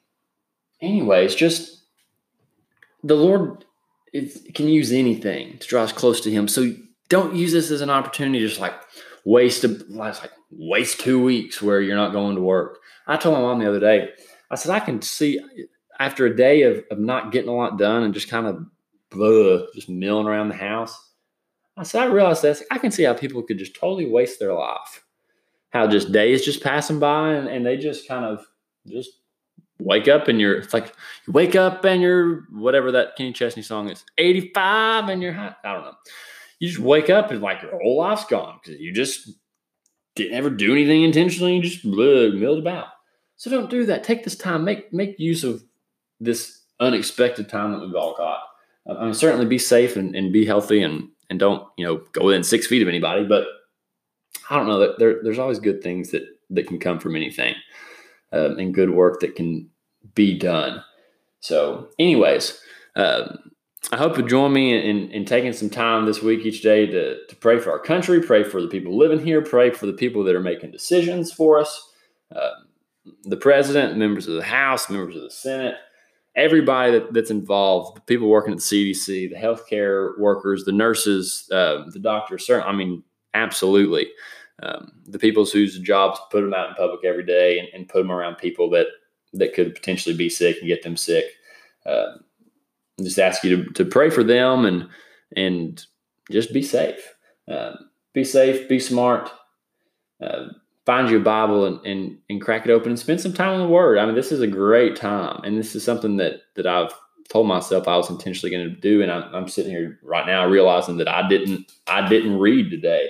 anyways, 0.81 1.35
just 1.35 1.85
the 3.05 3.17
Lord 3.17 3.65
is, 4.13 4.47
can 4.55 4.69
use 4.69 4.93
anything 4.93 5.59
to 5.59 5.69
draw 5.69 5.83
us 5.83 5.93
close 5.93 6.21
to 6.23 6.31
Him. 6.31 6.49
So 6.49 6.75
don't 7.09 7.37
use 7.37 7.53
this 7.53 7.71
as 7.71 7.83
an 7.83 7.91
opportunity 7.91 8.41
to 8.41 8.49
just 8.49 8.61
like 8.61 8.75
waste 9.25 9.65
a 9.65 9.69
like 9.91 10.33
waste 10.51 11.01
two 11.01 11.23
weeks 11.23 11.61
where 11.61 11.81
you're 11.81 11.97
not 11.97 12.13
going 12.13 12.37
to 12.37 12.43
work. 12.43 12.79
I 13.07 13.17
told 13.17 13.35
my 13.35 13.43
mom 13.43 13.59
the 13.59 13.69
other 13.69 13.81
day. 13.81 14.11
I 14.51 14.55
said 14.55 14.73
I 14.73 14.81
can 14.81 15.03
see 15.03 15.39
after 16.03 16.27
a 16.27 16.37
day 16.37 16.63
of, 16.63 16.83
of 16.91 16.99
not 16.99 17.31
getting 17.31 17.49
a 17.49 17.55
lot 17.55 17.79
done 17.79 18.03
and 18.03 18.13
just 18.13 18.29
kind 18.29 18.47
of 18.47 18.67
blah, 19.11 19.67
just 19.73 19.89
milling 19.89 20.27
around 20.27 20.49
the 20.49 20.57
house. 20.57 21.11
I 21.77 21.85
said 21.85 22.03
I 22.03 22.07
realized 22.07 22.43
that 22.43 22.61
I 22.73 22.79
can 22.79 22.91
see 22.91 23.05
how 23.05 23.15
people 23.15 23.41
could 23.45 23.59
just 23.59 23.77
totally 23.77 24.11
waste 24.11 24.41
their 24.41 24.53
life. 24.53 25.05
How 25.71 25.87
just 25.87 26.11
days 26.11 26.45
just 26.45 26.63
passing 26.63 26.99
by 26.99 27.35
and, 27.35 27.47
and 27.47 27.65
they 27.65 27.77
just 27.77 28.09
kind 28.09 28.25
of 28.25 28.45
just 28.87 29.11
wake 29.79 30.09
up 30.09 30.27
and 30.27 30.41
you're 30.41 30.59
it's 30.59 30.75
like 30.75 30.93
you 31.27 31.33
wake 31.33 31.55
up 31.55 31.85
and 31.85 32.03
you're 32.03 32.43
whatever 32.51 32.91
that 32.93 33.17
Kenny 33.17 33.33
Chesney 33.33 33.63
song 33.63 33.89
is 33.89 34.05
85 34.19 35.09
and 35.09 35.23
you're 35.23 35.33
high. 35.33 35.55
I 35.65 35.73
don't 35.73 35.85
know. 35.85 35.95
You 36.59 36.69
just 36.69 36.81
wake 36.81 37.11
up 37.11 37.31
and 37.31 37.41
like 37.41 37.63
your 37.63 37.81
whole 37.81 37.99
life's 37.99 38.25
gone 38.25 38.59
because 38.61 38.81
you 38.81 38.93
just 38.93 39.31
didn't 40.17 40.37
ever 40.37 40.51
do 40.51 40.73
anything 40.73 41.05
intentionally. 41.05 41.57
You 41.57 41.63
just 41.63 41.85
blah, 41.85 42.29
milled 42.29 42.59
about. 42.59 42.87
So 43.37 43.51
don't 43.51 43.71
do 43.71 43.87
that. 43.87 44.03
Take 44.03 44.25
this 44.25 44.37
time. 44.37 44.65
Make 44.65 44.93
make 44.93 45.19
use 45.21 45.45
of 45.45 45.63
this 46.23 46.63
unexpected 46.81 47.49
time 47.49 47.73
that 47.73 47.81
we've 47.81 47.95
all 47.95 48.15
got. 48.17 48.41
I 48.89 49.05
mean, 49.05 49.15
certainly 49.15 49.47
be 49.47 49.59
safe 49.59 49.97
and, 49.97 50.15
and 50.17 50.33
be 50.33 50.45
healthy 50.45 50.83
and 50.83 51.09
and 51.31 51.39
don't 51.39 51.67
you 51.77 51.87
know 51.87 52.03
go 52.13 52.25
within 52.25 52.43
six 52.43 52.67
feet 52.67 52.83
of 52.83 52.89
anybody. 52.89 53.25
But 53.25 53.47
I 54.51 54.57
don't 54.57 54.67
know. 54.67 54.95
There, 54.99 55.23
there's 55.23 55.39
always 55.39 55.61
good 55.61 55.83
things 55.83 56.11
that 56.11 56.25
that 56.51 56.67
can 56.67 56.79
come 56.79 56.99
from 56.99 57.17
anything 57.17 57.55
um, 58.33 58.59
and 58.59 58.75
good 58.75 58.91
work 58.91 59.21
that 59.21 59.37
can 59.37 59.71
be 60.15 60.37
done. 60.39 60.83
So, 61.41 61.89
anyways, 61.99 62.61
um, 62.97 63.53
I 63.91 63.97
hope 63.97 64.17
you 64.17 64.23
join 64.23 64.53
me 64.53 64.75
in, 64.89 65.11
in, 65.11 65.25
taking 65.25 65.53
some 65.53 65.71
time 65.71 66.07
this 66.07 66.23
week 66.23 66.47
each 66.47 66.63
day 66.63 66.87
to, 66.87 67.27
to 67.27 67.37
pray 67.37 67.59
for 67.59 67.73
our 67.73 67.81
country, 67.81 68.23
pray 68.23 68.45
for 68.45 68.63
the 68.63 68.69
people 68.69 68.97
living 68.97 69.25
here, 69.25 69.43
pray 69.43 69.71
for 69.71 69.87
the 69.87 69.93
people 69.93 70.23
that 70.25 70.37
are 70.37 70.41
making 70.41 70.71
decisions 70.71 71.33
for 71.33 71.59
us, 71.59 71.91
uh, 72.35 72.51
the 73.25 73.37
president, 73.37 73.99
members 73.99 74.29
of 74.29 74.35
the 74.35 74.45
House, 74.45 74.89
members 74.89 75.17
of 75.17 75.23
the 75.23 75.31
Senate, 75.31 75.75
everybody 76.35 76.93
that, 76.93 77.13
that's 77.13 77.31
involved, 77.31 77.97
the 77.97 78.01
people 78.03 78.29
working 78.29 78.53
at 78.53 78.59
the 78.59 78.93
CDC, 78.93 79.31
the 79.31 79.37
healthcare 79.37 80.19
workers, 80.19 80.65
the 80.65 80.73
nurses, 80.73 81.49
uh, 81.53 81.85
the 81.93 81.99
doctors. 81.99 82.47
Certainly, 82.47 82.73
I 82.73 82.77
mean, 82.77 83.03
absolutely 83.35 84.09
um, 84.63 84.93
the 85.07 85.19
people 85.19 85.45
whose 85.45 85.79
jobs 85.79 86.21
put 86.31 86.43
them 86.43 86.55
out 86.55 86.69
in 86.69 86.75
public 86.75 87.05
every 87.05 87.25
day 87.25 87.59
and, 87.59 87.69
and, 87.75 87.89
put 87.89 87.99
them 87.99 88.13
around 88.13 88.37
people 88.37 88.71
that 88.71 88.87
that 89.33 89.55
could 89.55 89.75
potentially 89.75 90.15
be 90.15 90.29
sick 90.29 90.59
and 90.59 90.69
get 90.69 90.83
them 90.83 90.97
sick. 90.97 91.25
Uh, 91.87 92.13
just 93.01 93.19
ask 93.19 93.43
you 93.43 93.65
to, 93.65 93.71
to 93.73 93.85
pray 93.85 94.11
for 94.11 94.23
them 94.23 94.65
and 94.65 94.89
and 95.37 95.87
just 96.31 96.53
be 96.53 96.63
safe. 96.63 97.15
Uh, 97.51 97.73
be 98.13 98.25
safe. 98.25 98.69
Be 98.69 98.79
smart. 98.79 99.31
Uh, 100.23 100.49
find 100.87 101.11
you 101.11 101.19
a 101.19 101.21
Bible 101.21 101.67
and, 101.67 101.85
and 101.87 102.19
and 102.29 102.41
crack 102.41 102.67
it 102.67 102.73
open 102.73 102.91
and 102.91 102.99
spend 102.99 103.21
some 103.21 103.33
time 103.33 103.55
in 103.55 103.61
the 103.61 103.73
Word. 103.73 103.99
I 103.99 104.07
mean, 104.07 104.15
this 104.15 104.33
is 104.33 104.41
a 104.41 104.47
great 104.47 104.97
time, 104.97 105.41
and 105.45 105.59
this 105.59 105.75
is 105.75 105.85
something 105.85 106.17
that 106.17 106.43
that 106.55 106.67
I've 106.67 106.93
told 107.29 107.47
myself 107.47 107.89
I 107.89 107.97
was 107.97 108.11
intentionally 108.11 108.55
going 108.55 108.69
to 108.69 108.81
do, 108.81 109.03
and 109.03 109.11
I'm, 109.11 109.35
I'm, 109.35 109.49
sitting 109.49 109.73
here 109.73 109.99
right 110.03 110.27
now 110.27 110.47
realizing 110.47 110.99
that 110.99 111.09
I 111.09 111.27
didn't 111.29 111.73
I 111.87 112.09
didn't 112.09 112.39
read 112.39 112.71
today. 112.71 113.09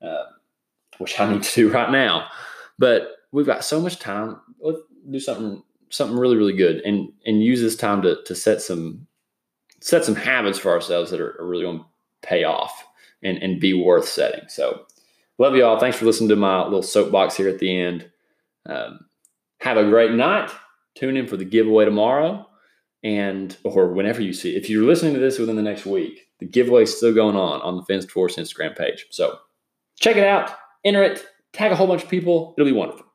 Uh, 0.00 0.24
which 1.02 1.18
I 1.18 1.30
need 1.30 1.42
to 1.42 1.54
do 1.54 1.70
right 1.70 1.90
now. 1.90 2.28
But 2.78 3.16
we've 3.32 3.46
got 3.46 3.64
so 3.64 3.80
much 3.80 3.98
time. 3.98 4.40
Let's 4.60 4.78
do 5.10 5.20
something 5.20 5.62
something 5.90 6.16
really 6.16 6.36
really 6.36 6.56
good 6.56 6.80
and 6.86 7.12
and 7.26 7.42
use 7.42 7.60
this 7.60 7.76
time 7.76 8.00
to 8.02 8.22
to 8.24 8.34
set 8.34 8.62
some 8.62 9.06
set 9.80 10.04
some 10.04 10.14
habits 10.14 10.58
for 10.58 10.70
ourselves 10.70 11.10
that 11.10 11.20
are, 11.20 11.38
are 11.38 11.46
really 11.46 11.64
going 11.64 11.80
to 11.80 11.84
pay 12.22 12.44
off 12.44 12.86
and 13.22 13.38
and 13.38 13.60
be 13.60 13.74
worth 13.74 14.08
setting. 14.08 14.48
So 14.48 14.86
love 15.38 15.56
you 15.56 15.64
all. 15.64 15.78
Thanks 15.78 15.96
for 15.96 16.04
listening 16.04 16.30
to 16.30 16.36
my 16.36 16.64
little 16.64 16.82
soapbox 16.82 17.36
here 17.36 17.48
at 17.48 17.58
the 17.58 17.80
end. 17.80 18.10
Um, 18.68 19.00
have 19.60 19.76
a 19.76 19.88
great 19.88 20.12
night. 20.12 20.50
Tune 20.94 21.16
in 21.16 21.26
for 21.26 21.36
the 21.36 21.44
giveaway 21.44 21.84
tomorrow 21.84 22.46
and 23.02 23.56
or 23.64 23.92
whenever 23.92 24.22
you 24.22 24.32
see. 24.32 24.56
If 24.56 24.68
you're 24.68 24.84
listening 24.84 25.14
to 25.14 25.20
this 25.20 25.38
within 25.38 25.56
the 25.56 25.62
next 25.62 25.86
week, 25.86 26.20
the 26.38 26.46
giveaway 26.46 26.82
is 26.82 26.96
still 26.96 27.14
going 27.14 27.36
on 27.36 27.60
on 27.62 27.76
the 27.76 27.82
Fenced 27.84 28.10
Forest 28.10 28.38
Instagram 28.38 28.76
page. 28.76 29.06
So 29.10 29.38
check 29.98 30.16
it 30.16 30.26
out 30.26 30.52
enter 30.84 31.02
it, 31.02 31.24
tag 31.52 31.72
a 31.72 31.76
whole 31.76 31.86
bunch 31.86 32.02
of 32.02 32.08
people. 32.08 32.54
It'll 32.56 32.70
be 32.70 32.76
wonderful. 32.76 33.06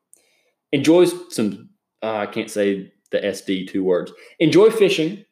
Enjoy 0.72 1.06
some, 1.30 1.70
uh, 2.02 2.16
I 2.16 2.26
can't 2.26 2.50
say 2.50 2.92
the 3.10 3.18
SD 3.18 3.68
two 3.68 3.84
words. 3.84 4.12
Enjoy 4.38 4.70
fishing 4.70 5.24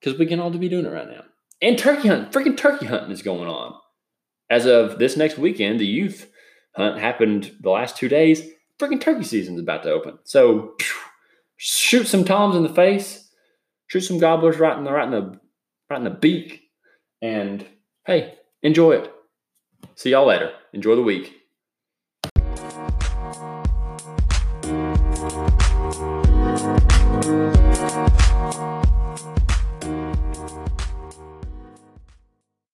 because 0.00 0.18
we 0.18 0.26
can 0.26 0.40
all 0.40 0.50
be 0.50 0.68
doing 0.68 0.86
it 0.86 0.90
right 0.90 1.08
now. 1.08 1.24
And 1.62 1.78
turkey 1.78 2.08
hunting, 2.08 2.30
freaking 2.30 2.56
turkey 2.56 2.86
hunting 2.86 3.10
is 3.10 3.22
going 3.22 3.48
on. 3.48 3.74
As 4.50 4.66
of 4.66 4.98
this 4.98 5.16
next 5.16 5.38
weekend, 5.38 5.80
the 5.80 5.86
youth 5.86 6.30
hunt 6.76 6.98
happened 6.98 7.52
the 7.60 7.70
last 7.70 7.96
two 7.96 8.08
days. 8.08 8.42
Freaking 8.78 9.00
turkey 9.00 9.24
season 9.24 9.54
is 9.54 9.60
about 9.60 9.82
to 9.84 9.92
open. 9.92 10.18
So 10.24 10.74
shoot 11.56 12.06
some 12.06 12.24
toms 12.24 12.56
in 12.56 12.62
the 12.62 12.68
face, 12.68 13.30
shoot 13.86 14.00
some 14.00 14.18
gobblers 14.18 14.58
right 14.58 14.76
in 14.76 14.84
the 14.84 14.92
right 14.92 15.04
in 15.04 15.10
the 15.10 15.40
right 15.88 15.98
in 15.98 16.04
the 16.04 16.10
beak, 16.10 16.62
and 17.22 17.64
hey, 18.06 18.34
enjoy 18.62 18.92
it. 18.92 19.12
See 19.94 20.10
y'all 20.10 20.26
later. 20.26 20.52
Enjoy 20.72 20.96
the 20.96 21.02
week. 21.02 21.32